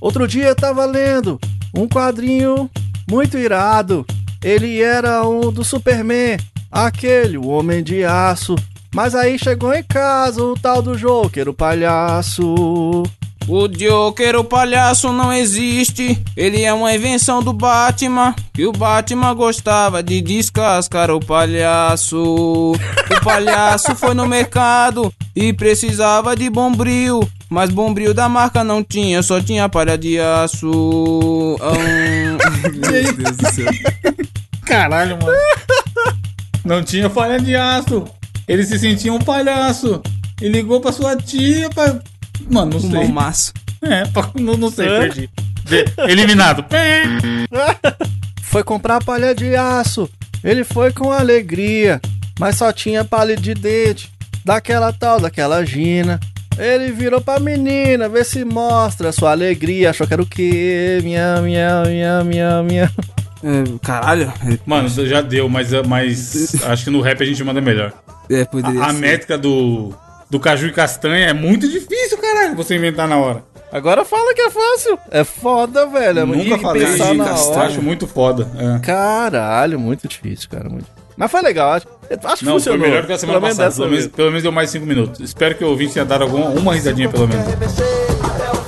[0.00, 1.38] Outro dia eu tava lendo
[1.76, 2.70] um quadrinho
[3.08, 4.06] muito irado.
[4.42, 6.38] Ele era um do Superman,
[6.70, 8.56] aquele, o Homem de Aço.
[8.94, 13.04] Mas aí chegou em casa o tal do Joker, o palhaço.
[13.46, 16.20] O Joker, o palhaço, não existe.
[16.36, 18.34] Ele é uma invenção do Batman.
[18.56, 22.16] E o Batman gostava de descascar o palhaço.
[22.72, 27.28] O palhaço foi no mercado e precisava de bombril.
[27.50, 31.56] Mas bombril da marca não tinha, só tinha palha de aço.
[31.60, 32.38] Ahn.
[32.90, 33.66] Meu Deus do céu.
[34.64, 35.36] Caralho, mano.
[36.64, 38.04] Não tinha falha de aço.
[38.46, 40.00] Ele se sentia um palhaço.
[40.40, 41.98] E ligou pra sua tia pra.
[42.48, 42.90] Mano, não Um sei.
[42.90, 43.52] malmaço.
[43.82, 45.00] É, pra- não, não sei, Hã?
[45.00, 45.28] perdi.
[46.08, 46.64] Eliminado.
[48.42, 50.08] Foi comprar palha de aço.
[50.42, 52.00] Ele foi com alegria,
[52.38, 54.10] mas só tinha palha de dente.
[54.44, 56.18] Daquela tal, daquela Gina.
[56.58, 59.90] Ele virou pra menina, vê se mostra sua alegria.
[59.90, 61.00] Achou que era o quê?
[61.02, 62.88] Miau, miau, miau, miau, miau.
[63.42, 64.30] É, caralho.
[64.66, 67.92] Mano, já deu, mas, mas acho que no rap a gente manda melhor.
[68.28, 69.94] É, poderia A, a métrica do,
[70.28, 73.42] do caju e castanha é muito difícil, caralho, você inventar na hora.
[73.72, 74.98] Agora fala que é fácil.
[75.10, 76.18] É foda, velho.
[76.20, 77.62] É Nunca muito falei pensar isso, na eu hora.
[77.62, 78.48] acho muito foda.
[78.58, 78.78] é.
[78.80, 80.68] Caralho, muito difícil, cara.
[80.68, 80.86] Muito.
[81.16, 81.86] Mas foi legal, acho,
[82.24, 82.78] acho que Não, funcionou.
[82.80, 83.74] foi melhor que a semana Pelo passada.
[83.74, 85.20] Pelo menos, pelo menos deu mais 5 minutos.
[85.20, 87.46] Espero que o ouvinte tenha dado alguma, uma risadinha pelo menos.
[87.46, 88.60] É.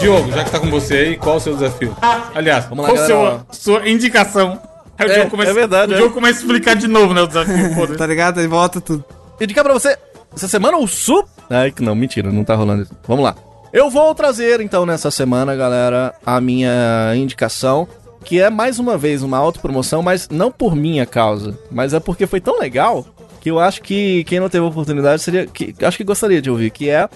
[0.00, 1.94] Diogo, já que tá com você aí, qual o seu desafio?
[2.34, 4.60] Aliás, Vamos lá, qual a galera, sua, sua indicação?
[4.98, 5.98] Aí o É, Diogo começa, é verdade, o é.
[5.98, 7.96] Diogo começa a explicar de novo, né, o desafio.
[7.98, 8.40] Tá ligado?
[8.40, 9.04] Aí volta tudo.
[9.40, 9.96] indicar pra você
[10.34, 11.24] essa semana o Su.
[11.48, 12.92] Ai, que não, mentira, não tá rolando isso.
[13.06, 13.34] Vamos lá.
[13.72, 17.86] Eu vou trazer então nessa semana, galera, a minha indicação,
[18.24, 22.26] que é mais uma vez uma autopromoção, mas não por minha causa, mas é porque
[22.26, 23.06] foi tão legal
[23.40, 26.70] que eu acho que quem não teve oportunidade seria que acho que gostaria de ouvir,
[26.70, 27.08] que é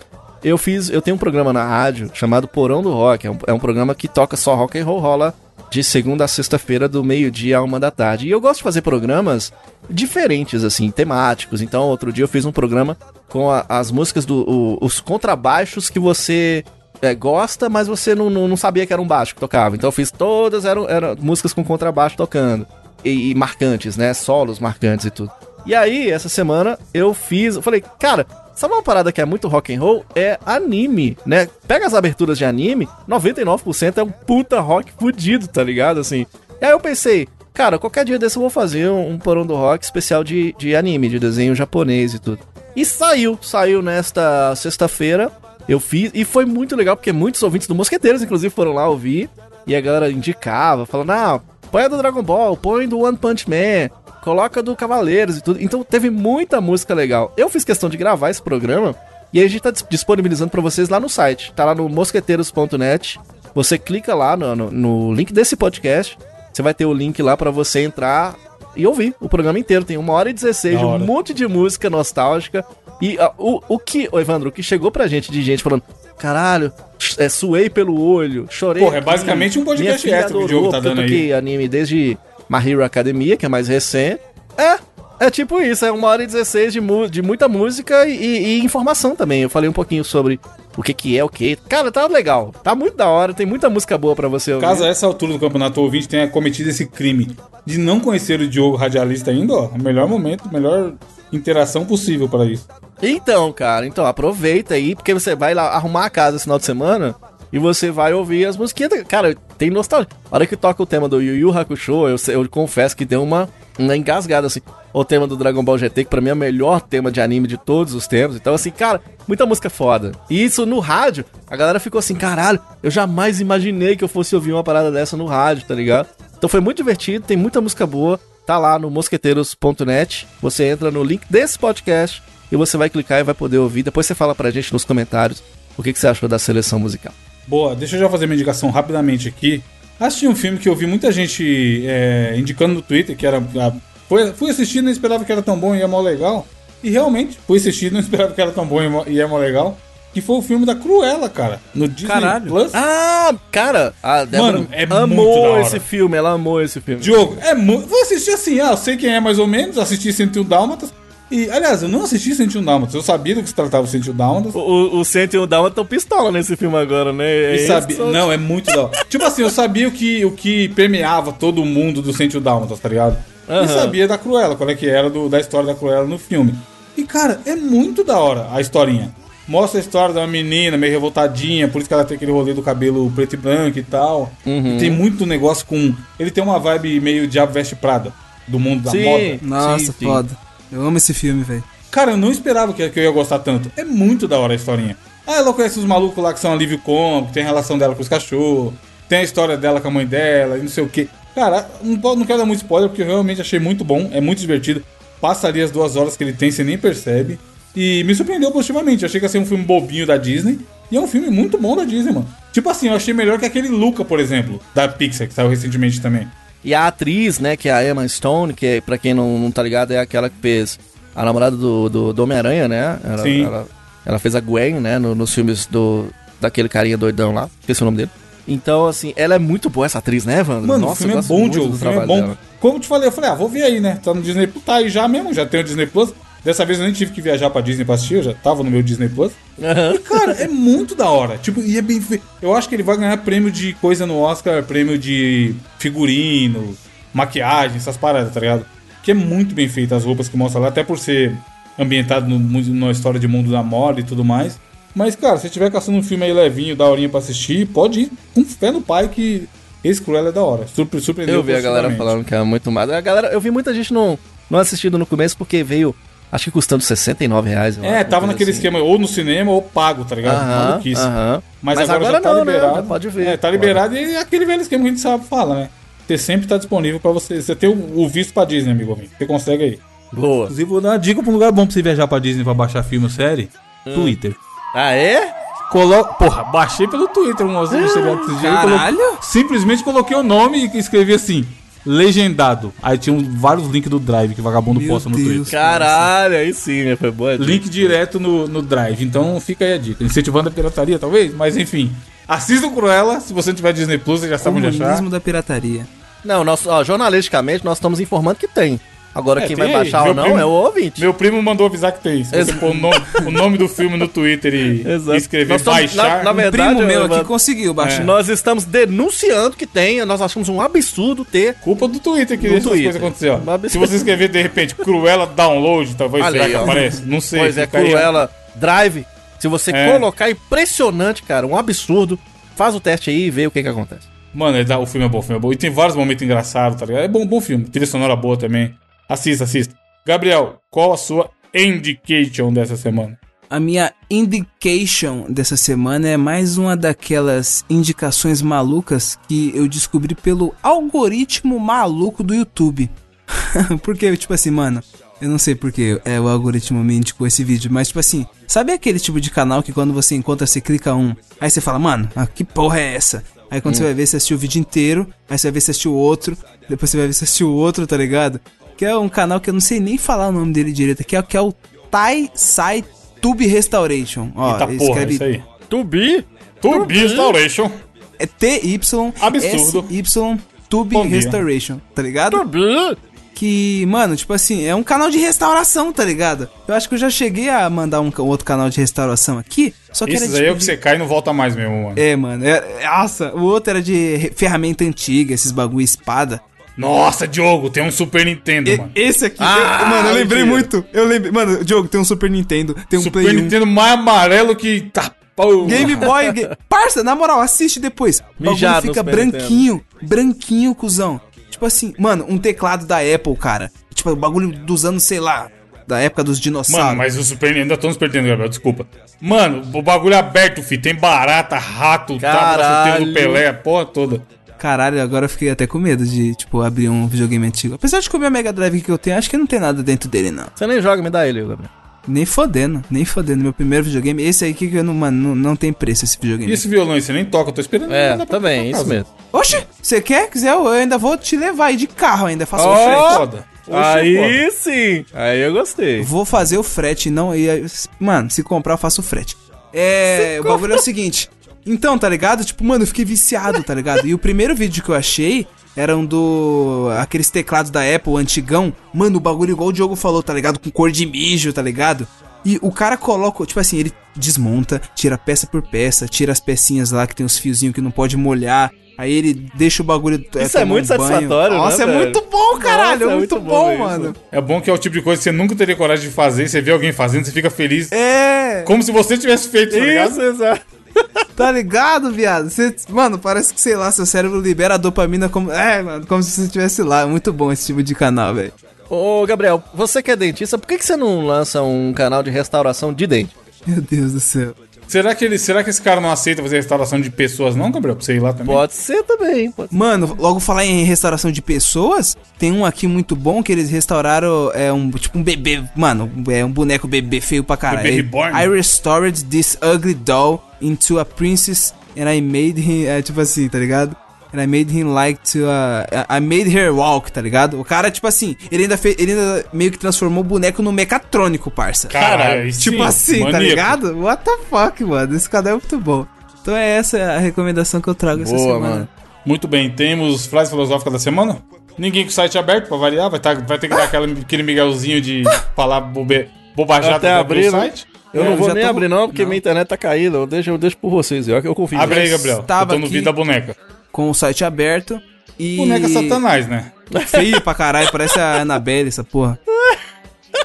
[0.43, 3.53] eu fiz, eu tenho um programa na rádio chamado Porão do Rock, é um, é
[3.53, 5.35] um programa que toca só rock and roll, rola
[5.75, 8.29] de segunda a sexta-feira do meio-dia a uma da tarde.
[8.29, 9.53] E eu gosto de fazer programas
[9.91, 11.61] diferentes, assim, temáticos.
[11.61, 12.97] Então, outro dia eu fiz um programa
[13.29, 14.49] com a- as músicas do.
[14.49, 16.65] o- os contrabaixos que você
[17.03, 19.75] é, gosta, mas você não, não, não sabia que era um baixo que tocava.
[19.75, 22.67] Então eu fiz todas, eram, eram músicas com contrabaixo tocando.
[23.05, 24.15] E, e marcantes, né?
[24.15, 25.31] Solos marcantes e tudo.
[25.67, 27.57] E aí, essa semana, eu fiz.
[27.57, 28.25] Eu falei, cara,
[28.55, 30.05] sabe uma parada que é muito rock and roll?
[30.15, 31.49] É anime, né?
[31.67, 36.01] Pega as aberturas de anime, 99% é um puta rock fudido, tá ligado?
[36.01, 36.27] Assim.
[36.61, 39.55] E aí eu pensei, cara, qualquer dia desse eu vou fazer um, um porão do
[39.55, 42.41] rock especial de, de anime, de desenho japonês e tudo.
[42.77, 45.31] E saiu, saiu nesta sexta-feira.
[45.69, 49.31] Eu fiz, e foi muito legal, porque muitos ouvintes do Mosqueteiros, inclusive, foram lá ouvir.
[49.67, 51.41] E a galera indicava, falando, ah,
[51.71, 53.89] põe a do Dragon Ball, põe do One Punch Man,
[54.25, 55.63] coloca do Cavaleiros e tudo.
[55.63, 57.33] Então teve muita música legal.
[57.37, 58.95] Eu fiz questão de gravar esse programa
[59.33, 61.53] e aí a gente tá dis- disponibilizando pra vocês lá no site.
[61.55, 63.21] Tá lá no mosqueteiros.net.
[63.55, 66.19] Você clica lá no, no- no link desse podcast.
[66.53, 68.35] Você vai ter o link lá pra você entrar
[68.77, 69.85] e ouvir o programa inteiro.
[69.85, 71.05] Tem uma hora e 16, Da um hora.
[71.05, 72.65] monte de música nostálgica.
[73.03, 75.83] E ah, o, o que, ô Evandro, o que chegou pra gente de gente falando,
[76.17, 76.73] caralho,
[77.19, 78.83] é, suei pelo olho, chorei.
[78.83, 81.07] Porra, é basicamente um podcast extra que o Diogo tá dando aí.
[81.09, 82.17] toquei anime desde
[82.61, 84.21] My Hero Academia, que é mais recente.
[84.57, 84.79] É,
[85.27, 88.13] é tipo isso, é uma hora e 16 de, mu- de muita música e,
[88.59, 89.43] e- informação também.
[89.43, 90.39] Eu falei um pouquinho sobre
[90.77, 91.57] o que que é, o que.
[91.69, 92.53] Cara, tá legal.
[92.63, 94.67] Tá muito da hora, tem muita música boa pra você ouvir.
[94.67, 97.37] Caso a essa altura do campeonato o ouvinte tenha cometido esse crime
[97.67, 100.93] de não conhecer o Diogo radialista ainda, ó, o melhor momento, melhor
[101.33, 102.67] interação possível para isso.
[103.03, 106.65] Então, cara, então aproveita aí, porque você vai lá arrumar a casa esse final de
[106.65, 107.15] semana
[107.55, 109.05] e você vai ouvir as musiquinhas.
[109.07, 110.09] Cara, tem nostalgia.
[110.29, 113.23] A hora que toca o tema do Yu Yu Hakusho, eu, eu confesso que deu
[113.23, 113.49] uma,
[113.79, 114.61] uma engasgada, assim.
[114.93, 117.47] O tema do Dragon Ball GT, que pra mim é o melhor tema de anime
[117.47, 118.37] de todos os tempos.
[118.37, 120.11] Então, assim, cara, muita música foda.
[120.29, 124.35] E isso no rádio, a galera ficou assim, caralho, eu jamais imaginei que eu fosse
[124.35, 126.09] ouvir uma parada dessa no rádio, tá ligado?
[126.37, 128.19] Então foi muito divertido, tem muita música boa.
[128.45, 130.27] Tá lá no mosqueteiros.net.
[130.43, 133.85] Você entra no link desse podcast e você vai clicar e vai poder ouvir.
[133.85, 135.41] Depois você fala pra gente nos comentários
[135.79, 137.15] o que, que você achou da seleção musical.
[137.47, 139.63] Boa, deixa eu já fazer minha indicação rapidamente aqui.
[140.01, 143.39] Assisti um filme que eu vi muita gente é, indicando no Twitter, que era.
[143.39, 143.73] a-
[144.09, 146.47] foi, fui assistir não esperava que era tão bom e é mó legal.
[146.83, 149.79] E realmente, fui assistir não esperava que era tão bom e é mó legal.
[150.13, 151.61] Que foi o filme da Cruella, cara.
[151.75, 152.47] No Disney Caralho.
[152.47, 152.71] Plus.
[152.73, 155.63] Ah, cara, a Débora Mano, é muito da amou hora.
[155.63, 157.01] esse filme, ela amou esse filme.
[157.03, 157.89] Diogo, é muito.
[157.89, 160.93] Vou assistir assim, ah, eu sei quem é mais ou menos, assisti 101 Dálmatas.
[161.31, 164.15] E, aliás, eu não assisti 101 Dálmatas, eu sabia do que se tratava o 101
[164.15, 164.55] Dálmatas.
[164.55, 167.25] O, o, o 101 Dálmata tão pistola nesse filme agora, né?
[167.27, 169.05] É E que são- não, é muito da hora.
[169.09, 172.89] Tipo assim, eu sabia o que, o que permeava todo mundo do 101 Dálmatas, tá
[172.89, 173.17] ligado?
[173.49, 173.67] E Aham.
[173.69, 176.55] sabia da Cruella, qual é que era do- da história da Cruella no filme.
[176.97, 179.13] E, cara, é muito da hora a historinha.
[179.49, 182.55] Mostra a história de uma menina meio revoltadinha, por isso que ela tem aquele rolê
[182.55, 184.33] do cabelo preto e branco e tal.
[184.47, 184.77] Uhum.
[184.77, 185.93] E tem muito negócio com.
[186.19, 188.11] Ele tem uma vibe meio Diabo Veste Prada,
[188.49, 189.05] do mundo da Sim.
[189.05, 189.39] moda.
[189.43, 190.05] Nossa, Sim, sim.
[190.07, 190.44] foda.
[190.71, 191.65] Eu amo esse filme, velho.
[191.91, 193.71] Cara, eu não esperava que, eu ia gostar tanto.
[193.77, 194.97] É muito da hora a historinha.
[195.27, 198.03] Ah, ela conhece os malucos lá que são alívio cômico, tem a relação dela com
[198.03, 198.75] os cachorros,
[199.09, 201.09] tem a história dela com a mãe dela e não sei o que.
[201.35, 204.41] Cara, não, não quero dar muito spoiler porque eu realmente achei muito bom, é muito
[204.41, 204.85] divertido.
[205.21, 207.39] Passa ali as duas horas que ele tem, você nem percebe.
[207.75, 209.03] E me surpreendeu positivamente.
[209.03, 210.61] Eu achei que ia ser um filme bobinho da Disney.
[210.91, 212.29] E é um filme muito bom da Disney, mano.
[212.53, 216.01] Tipo assim, eu achei melhor que aquele Luca, por exemplo, da Pixar, que saiu recentemente
[216.01, 216.29] também.
[216.65, 219.51] E a atriz, né, que é a Emma Stone, que é, pra quem não, não
[219.51, 220.79] tá ligado, é aquela que fez
[221.15, 222.99] a namorada do, do, do Homem-Aranha, né?
[223.05, 223.45] Ela, Sim.
[223.45, 223.67] Ela,
[224.07, 226.07] ela fez a Gwen, né, no- nos filmes do,
[226.41, 227.49] daquele carinha doidão lá.
[227.61, 228.11] Esqueci o nome dele.
[228.49, 230.67] Então, assim, ela é muito boa essa atriz, né, Evandro?
[230.69, 231.75] Mano, o Nossa, filme eu é gosto bom, Diogo.
[231.75, 232.21] O filme é bom.
[232.21, 232.39] dela.
[232.61, 233.99] Como eu te falei, eu falei, ah, vou ver aí, né?
[234.03, 234.65] Tá no Disney Plus.
[234.65, 236.13] Tá aí já mesmo, já tenho o Disney Plus.
[236.45, 238.71] Dessa vez eu nem tive que viajar pra Disney pra assistir, eu já tava no
[238.71, 239.33] meu Disney Plus.
[239.63, 239.95] Aham.
[239.95, 241.39] E, cara, é muito da hora.
[241.39, 242.03] Tipo, e é bem.
[242.43, 246.77] Eu acho que ele vai ganhar prêmio de coisa no Oscar, prêmio de figurino,
[247.15, 248.67] maquiagem, essas paradas, tá ligado?
[249.03, 251.35] Que é muito bem feito as roupas que mostra lá, até por ser
[251.79, 254.59] ambientado no, numa história de mundo da moda e tudo mais.
[254.95, 258.45] Mas, cara, se tiver caçando um filme aí levinho, daorinha pra assistir, pode ir com
[258.45, 259.49] fé no pai que
[259.83, 260.67] esse Cruella é da hora.
[260.67, 262.97] Surpre surpreendeu Eu vi a galera falando que é muito massa.
[262.97, 264.19] A galera, eu vi muita gente não,
[264.49, 265.95] não assistindo no começo porque veio,
[266.35, 267.79] acho que custando 69 reais.
[267.83, 268.59] É, acho, tava naquele assim.
[268.59, 270.37] esquema ou no cinema ou pago, tá ligado?
[270.37, 271.01] Aham, Maluquice.
[271.01, 271.43] aham.
[271.63, 272.53] Mas, Mas agora, agora já tá não, né?
[272.53, 272.77] liberado.
[272.77, 273.27] Já pode ver.
[273.29, 275.69] É, tá liberado e é aquele velho esquema que a gente sabe fala, né?
[276.07, 277.41] Você sempre tá disponível pra você.
[277.41, 279.13] Você tem o, o visto pra Disney, amigo ouvinte.
[279.17, 279.79] Você consegue aí.
[280.13, 280.45] Boa.
[280.45, 282.53] Inclusive, vou dar uma dica pra um lugar bom pra você viajar pra Disney pra
[282.53, 283.49] baixar filme ou série.
[283.85, 284.35] Twitter.
[284.75, 285.33] Ah, é?
[285.71, 286.05] Colo...
[286.19, 288.95] Porra, baixei pelo Twitter um seriado esses dias.
[289.23, 291.45] Simplesmente coloquei o nome e escrevi assim,
[291.85, 292.73] legendado.
[292.83, 295.29] Aí tinha um- vários links do Drive que vagabundo Meu posta no Deus.
[295.29, 295.53] Twitter.
[295.53, 296.97] Caralho, aí sim, né?
[296.97, 297.37] Foi boa.
[297.39, 297.45] dica.
[297.51, 299.03] Link direto no, no Drive.
[299.03, 300.03] Então fica aí a dica.
[300.05, 301.35] Incentivando a pirataria, talvez?
[301.35, 301.91] Mas enfim.
[302.27, 303.21] Assista o Cruella.
[303.21, 304.79] Se você não tiver Disney Plus, você já sabe onde achar.
[304.79, 305.87] Comunismo da pirataria.
[306.25, 308.81] Não, nós, ó, jornalisticamente nós estamos informando que tem.
[309.15, 309.73] Agora É, quem vai aí.
[309.73, 311.01] baixar Meu ou não primo- é o ouvinte.
[311.01, 312.25] Meu primo mandou avisar que tem.
[312.25, 312.97] Se você pôr o nome,
[313.27, 315.15] o nome do filme no Twitter e, Exato.
[315.15, 316.19] e escrever estamos- baixar.
[316.19, 318.03] na- na Um verdade, primo meu aqui conseguiu baixar.
[318.05, 321.55] Nós estamos denunciando que tem, nós achamos um absurdo ter.
[321.61, 326.33] Culpa do Twitter que essas coisas Se você escrever de repente Cruella Download, talvez Olha
[326.33, 327.03] será aí, que aparece?
[327.07, 327.39] Não sei.
[327.41, 327.71] Pois é, aí, ó.
[327.71, 329.05] Cruella Drive.
[329.39, 329.93] Se você É.
[329.93, 332.19] colocar, impressionante, cara, um absurdo.
[332.57, 334.07] Faz o teste aí e vê o que que acontece.
[334.33, 335.53] Mano, é o filme é bom, o filme é bom.
[335.53, 337.03] E tem vários momentos engraçados, tá ligado?
[337.05, 337.65] É bom, bom filme.
[337.65, 338.75] Trilha sonora boa também.
[339.09, 339.75] Assista, assista.
[340.07, 343.19] Gabriel, qual a sua indication dessa semana?
[343.49, 350.55] A minha indication dessa semana é mais uma daquelas indicações malucas que eu descobri pelo
[350.63, 352.91] algoritmo maluco do YouTube.
[353.83, 354.83] porque, tipo assim, mano,
[355.21, 358.73] eu não sei porque é, o algoritmo me indicou esse vídeo, mas, tipo assim, sabe
[358.73, 362.09] aquele tipo de canal que quando você encontra, você clica um, aí você fala, mano,
[362.17, 363.23] ah, que porra é essa?
[363.51, 365.71] Aí quando você vai ver, você assistiu o vídeo inteiro, aí você vai ver se
[365.71, 366.37] assistiu outro,
[366.69, 368.41] depois você vai ver se assistiu outro, tá ligado?
[368.77, 371.17] Que é um canal que eu não sei nem falar o nome dele direito, que
[371.17, 371.53] é, que é o
[371.91, 372.85] Tai Sai
[373.21, 374.31] Tube Restoration.
[374.35, 375.43] Ó, Eita porra, escreve isso aí.
[375.69, 376.25] Tubi?
[376.61, 377.71] Tubi Restoration.
[378.19, 378.81] É TY
[379.21, 379.87] Absurdo.
[379.89, 381.17] SY Tube Bom dia.
[381.17, 382.39] Restoration, tá ligado?
[382.39, 382.97] Tubi?
[383.35, 386.49] Que, mano, tipo assim, é um canal de restauração, tá ligado?
[386.69, 390.07] Eu acho que eu já cheguei a mandar um, outro canal de restauração aqui, só
[390.07, 391.85] que Esses era aí é o tipo que você cai e não volta mais mesmo,
[391.85, 391.95] mano.
[391.97, 396.41] É, mano, é, é- nossa, o outro era de ferramenta antiga, esses bagulho espada.
[396.77, 398.91] Nossa, Diogo, tem um Super Nintendo, E- mano.
[398.95, 400.47] esse aqui, Ah, eu- mano, eu lembrei mentira.
[400.81, 400.85] muito.
[400.93, 403.41] Eu lembrei, mano, Diogo, tem um Super Nintendo, tem um Super Play 1.
[403.43, 405.13] Nintendo mais amarelo que tá.
[405.37, 405.67] Pô.
[405.67, 408.21] Game Boy, Ga- parça, na moral, assiste depois.
[408.41, 411.21] O bagulho fica Super branquinho, branquinho, cuzão.
[411.51, 413.71] Tipo assim, mano, um teclado da Apple, cara.
[413.95, 415.49] Tipo, o bagulho dos anos, sei lá,
[415.87, 416.87] da época dos dinossauros.
[416.87, 418.87] Mano, mas o Super Nintendo, ainda tô no Super Nintendo, Gabriel, desculpa.
[419.21, 420.83] Mano, o bagulho é aberto, filho.
[420.83, 423.07] Tem barata, rato, tábua, Caralho.
[423.07, 424.23] do Pelé, a porra toda.
[424.65, 427.75] Caralho, agora eu fiquei até com medo de, tipo, abrir um videogame antigo.
[427.75, 429.83] Apesar de que o meu Mega Drive que eu tenho, acho que não tem nada
[429.83, 430.47] dentro dele, não.
[430.55, 431.71] Você nem joga, me dá ele, Gabriel.
[432.09, 433.43] Nem fodendo, nem fodendo.
[433.43, 436.51] Meu primeiro videogame, esse aí que eu não, mano, não, não tem preço esse videogame.
[436.51, 437.93] E esse violão aí, você nem toca, eu tô esperando.
[437.93, 439.07] É, também, tua isso mesmo.
[439.31, 440.31] Oxe, você quer?
[440.31, 442.47] Quiser, eu ainda vou te levar aí de carro ainda.
[442.47, 442.97] Faço o Oxe, frete.
[442.97, 443.47] é foda.
[443.69, 444.51] Oxe, Aí foda.
[444.51, 445.05] sim.
[445.13, 446.01] Aí eu gostei.
[446.01, 447.37] Vou fazer o frete, não.
[447.37, 447.67] E, aí,
[448.01, 449.37] mano, se comprar, eu faço o frete.
[449.75, 450.39] É.
[450.41, 451.29] O bagulho é o seguinte.
[451.67, 452.45] Então, tá ligado?
[452.45, 454.07] Tipo, mano, eu fiquei viciado, tá ligado?
[454.07, 455.47] E o primeiro vídeo que eu achei
[455.77, 456.89] era um do.
[456.99, 458.73] aqueles teclados da Apple antigão.
[458.93, 460.59] Mano, o bagulho igual o Diogo falou, tá ligado?
[460.59, 462.07] Com cor de mijo, tá ligado?
[462.45, 466.91] E o cara coloca, tipo assim, ele desmonta, tira peça por peça, tira as pecinhas
[466.91, 468.71] lá que tem os fiozinhos que não pode molhar.
[468.97, 470.25] Aí ele deixa o bagulho.
[470.37, 471.99] Isso é muito um satisfatório, né, Nossa, é velho?
[471.99, 473.01] muito bom, caralho.
[473.01, 474.17] Nossa, é é muito, muito bom, bom mano.
[474.31, 476.49] É bom que é o tipo de coisa que você nunca teria coragem de fazer.
[476.49, 477.91] Você vê alguém fazendo, você fica feliz.
[477.91, 478.63] É.
[478.65, 480.11] Como se você tivesse feito, tá ligado?
[480.13, 480.84] Isso, exato.
[481.37, 482.49] Tá ligado, viado?
[482.49, 485.51] Você, mano, parece que, sei lá, seu cérebro libera a dopamina como.
[485.51, 487.01] É, mano, como se você estivesse lá.
[487.01, 488.53] É muito bom esse tipo de canal, velho.
[488.89, 492.31] Ô, Gabriel, você que é dentista, por que, que você não lança um canal de
[492.31, 493.35] restauração de dente?
[493.67, 494.55] Meu Deus do céu.
[494.87, 497.97] Será que, ele, será que esse cara não aceita fazer restauração de pessoas, não, Gabriel?
[497.97, 498.55] Pra você ir lá também?
[498.55, 499.51] Pode ser também.
[499.51, 499.77] Pode ser.
[499.77, 504.51] Mano, logo falar em restauração de pessoas, tem um aqui muito bom que eles restauraram,
[504.55, 507.83] é um, tipo um bebê, mano, é um boneco bebê feio pra caralho.
[507.83, 508.37] Bebê reborn?
[508.37, 513.49] I restored this ugly doll into a princess and I made him, é tipo assim,
[513.49, 513.97] tá ligado?
[514.35, 517.61] And I made him like to, uh, I made her walk, tá ligado?
[517.61, 520.73] O cara, tipo assim, ele ainda, fez, ele ainda meio que transformou o boneco no
[520.73, 521.87] mecatrônico, parça.
[521.87, 523.97] Caralho, aí Tipo sim, assim, tá ligado?
[524.01, 525.15] What the fuck, mano?
[525.15, 526.05] Esse canal é muito bom.
[526.43, 528.75] Então é essa a recomendação que eu trago essa Boa, semana.
[528.75, 528.89] mano.
[529.25, 531.39] Muito bem, temos frase filosófica da semana?
[531.79, 534.43] Ninguém com o site aberto pra variar, vai, tá, vai ter que dar aquela, aquele
[534.43, 535.23] miguelzinho de
[535.57, 537.59] falar bobe, bobajada Até abrir, o né?
[537.61, 537.87] site.
[538.13, 539.29] Eu É, não vou nem tô- abrir não, porque Não.
[539.29, 540.19] minha internet tá caída.
[540.19, 541.81] Eu deixo, eu deixo por vocês, eu, eu confio.
[541.81, 542.45] Abre aí, Gabriel.
[542.47, 542.87] tô no aqui.
[542.87, 543.57] vídeo da boneca.
[543.95, 545.01] Com o site aberto
[545.39, 545.57] e.
[545.57, 546.73] Boneca satanás, né?
[547.07, 549.39] Feio pra caralho, parece a Annabelle, essa porra.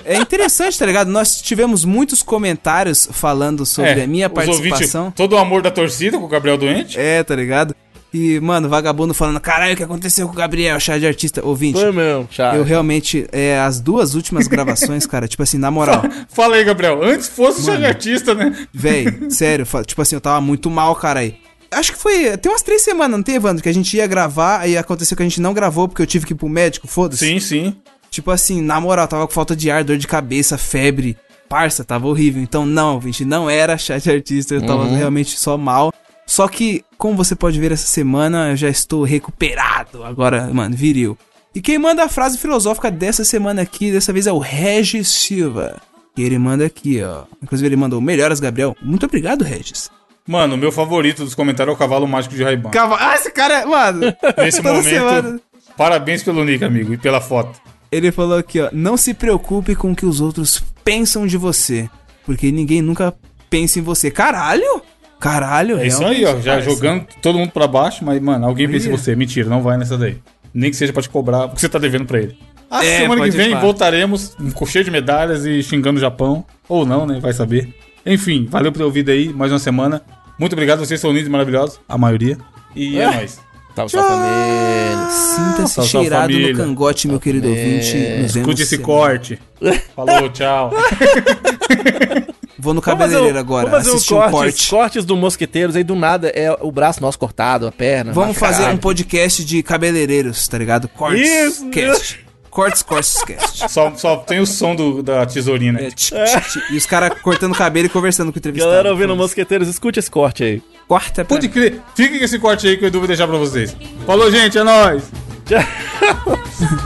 [0.06, 1.10] É interessante, tá ligado?
[1.10, 5.10] Nós tivemos muitos comentários falando sobre a minha É, os ouvintes, participação.
[5.12, 7.00] todo o amor da torcida com o Gabriel doente.
[7.00, 7.76] É, tá ligado?
[8.14, 11.44] E, mano, vagabundo falando, caralho, o que aconteceu com o Gabriel, chá de artista?
[11.44, 12.56] Ouvinte, Foi mesmo, chato.
[12.56, 17.04] eu realmente, é, as duas últimas gravações, cara, tipo assim, na moral, Fala aí, Gabriel.
[17.04, 18.68] Antes fosse o chá de artista, né?
[18.72, 21.36] Véi, sério, tipo assim, eu tava muito mal, cara aí.
[21.72, 22.38] Acho que foi.
[22.38, 23.62] Tem umas três semanas, não tem, Evandro?
[23.62, 26.26] Que a gente ia gravar, aí aconteceu que a gente não gravou porque eu tive
[26.26, 27.26] que ir pro médico, foda-se.
[27.26, 27.76] Sim, sim.
[28.10, 31.18] Tipo assim, na moral, tava com falta de ar, dor de cabeça, febre.
[31.48, 32.42] Parça, tava horrível.
[32.42, 35.92] Então, não, gente, não era chat artista, eu tava realmente só mal.
[36.26, 40.04] Só que, como você pode ver essa semana, eu já estou recuperado.
[40.04, 41.18] Agora, mano, viril.
[41.56, 45.82] E quem manda a frase filosófica dessa semana aqui, dessa vez é o Regis Silva.
[46.16, 47.24] E ele manda aqui, ó.
[47.42, 48.76] Inclusive, ele mandou melhoras, Gabriel.
[48.82, 49.90] Muito obrigado, Regis.
[50.30, 52.70] Mano, o meu favorito dos comentários é o cavalo mágico de Raiban.
[52.70, 52.98] Cava...
[53.00, 53.66] Ah, esse cara é.
[53.66, 54.02] Mano.
[54.38, 55.40] Nesse momento, semana.
[55.76, 57.60] parabéns pelo nick, amigo, e pela foto.
[57.92, 58.70] Ele falou aqui, ó.
[58.72, 61.90] Não se preocupe com o que os outros pensam de você.
[62.28, 63.12] Porque ninguém nunca
[63.50, 64.12] pensa em você.
[64.12, 64.84] Caralho!
[65.20, 66.40] Caralho, É isso aí, ó.
[66.40, 66.70] Já parça.
[66.70, 69.16] jogando todo mundo pra baixo, mas, mano, alguém pensa em você.
[69.16, 70.18] Mentira, não vai nessa daí.
[70.54, 72.38] Nem que seja pra te cobrar, porque você tá devendo pra ele.
[72.70, 76.46] A É, semana que vem voltaremos com cheio de medalhas e xingando o Japão.
[76.70, 77.20] Ou não, né?
[77.20, 77.74] Vai saber.
[78.06, 79.34] Enfim, valeu por ter ouvido aí.
[79.34, 80.02] Mais uma semana.
[80.40, 81.80] Muito obrigado, vocês são lindos e maravilhosos.
[81.88, 82.38] A maioria.
[82.76, 83.40] E é, nóis.
[83.76, 85.10] Salve sua família.
[85.10, 86.52] Sinta-se Salve, cheirado família.
[86.54, 87.96] no cangote, meu querido ouvinte.
[87.98, 88.86] Nos vemos Escute esse semana.
[88.86, 89.40] corte.
[89.96, 90.72] Falou, tchau.
[92.62, 94.70] Vou no cabeleireiro um- agora, Vamos fazer assistir um um cortes, corte.
[94.70, 98.12] cortes do Mosqueteiros, aí do nada é o braço nosso cortado, a perna.
[98.12, 98.54] Vamos machucado.
[98.56, 100.90] fazer um podcast de cabeleireiros, tá ligado?
[100.90, 101.22] Cortes.
[101.26, 102.20] Isso, Cast.
[102.50, 103.70] Cortes, cortes, cast.
[103.70, 105.86] Só, só tem o som do, da tesourinha, né?
[105.86, 106.72] É, tch, tch, tch.
[106.72, 108.72] E os caras cortando o cabelo e conversando com o entrevistado.
[108.72, 110.64] Galera ouvindo Mosqueteiros, escute esse corte aí.
[110.88, 111.26] Corta pra...
[111.26, 111.82] Pode crer.
[111.96, 113.76] Fica com esse corte aí que o Edu vai deixar pra vocês.
[114.06, 115.04] Falou, gente, é nóis.
[115.48, 115.68] Sharp.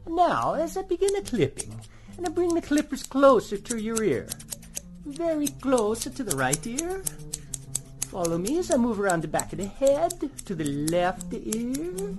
[0.09, 1.75] Now, as I begin the clipping,
[2.17, 4.27] and I bring the clippers closer to your ear,
[5.07, 7.03] very close to the right ear.
[8.11, 10.13] Follow me as I move around the back of the head
[10.45, 12.15] to the left ear,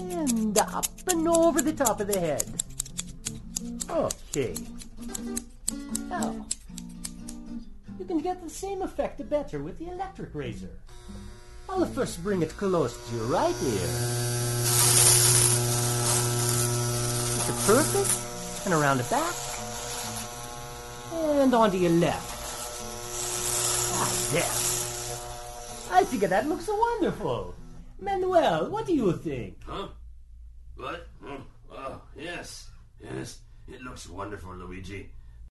[0.00, 2.44] and up and over the top of the head.
[3.88, 4.54] Okay.
[6.08, 6.46] Now,
[7.98, 10.70] you can get the same effect better with the electric razor.
[11.68, 13.88] I'll first bring it close to your right ear.
[17.38, 18.66] Is it perfect?
[18.66, 19.51] And around the back.
[21.12, 22.30] And onto your left.
[23.94, 25.88] Ah, yes.
[25.92, 27.54] I think that looks wonderful.
[28.00, 29.58] Manuel, what do you think?
[29.66, 29.88] Huh?
[30.76, 31.06] What?
[31.24, 31.40] Oh,
[31.70, 32.70] oh, yes.
[32.98, 33.40] Yes.
[33.68, 35.10] It looks wonderful, Luigi.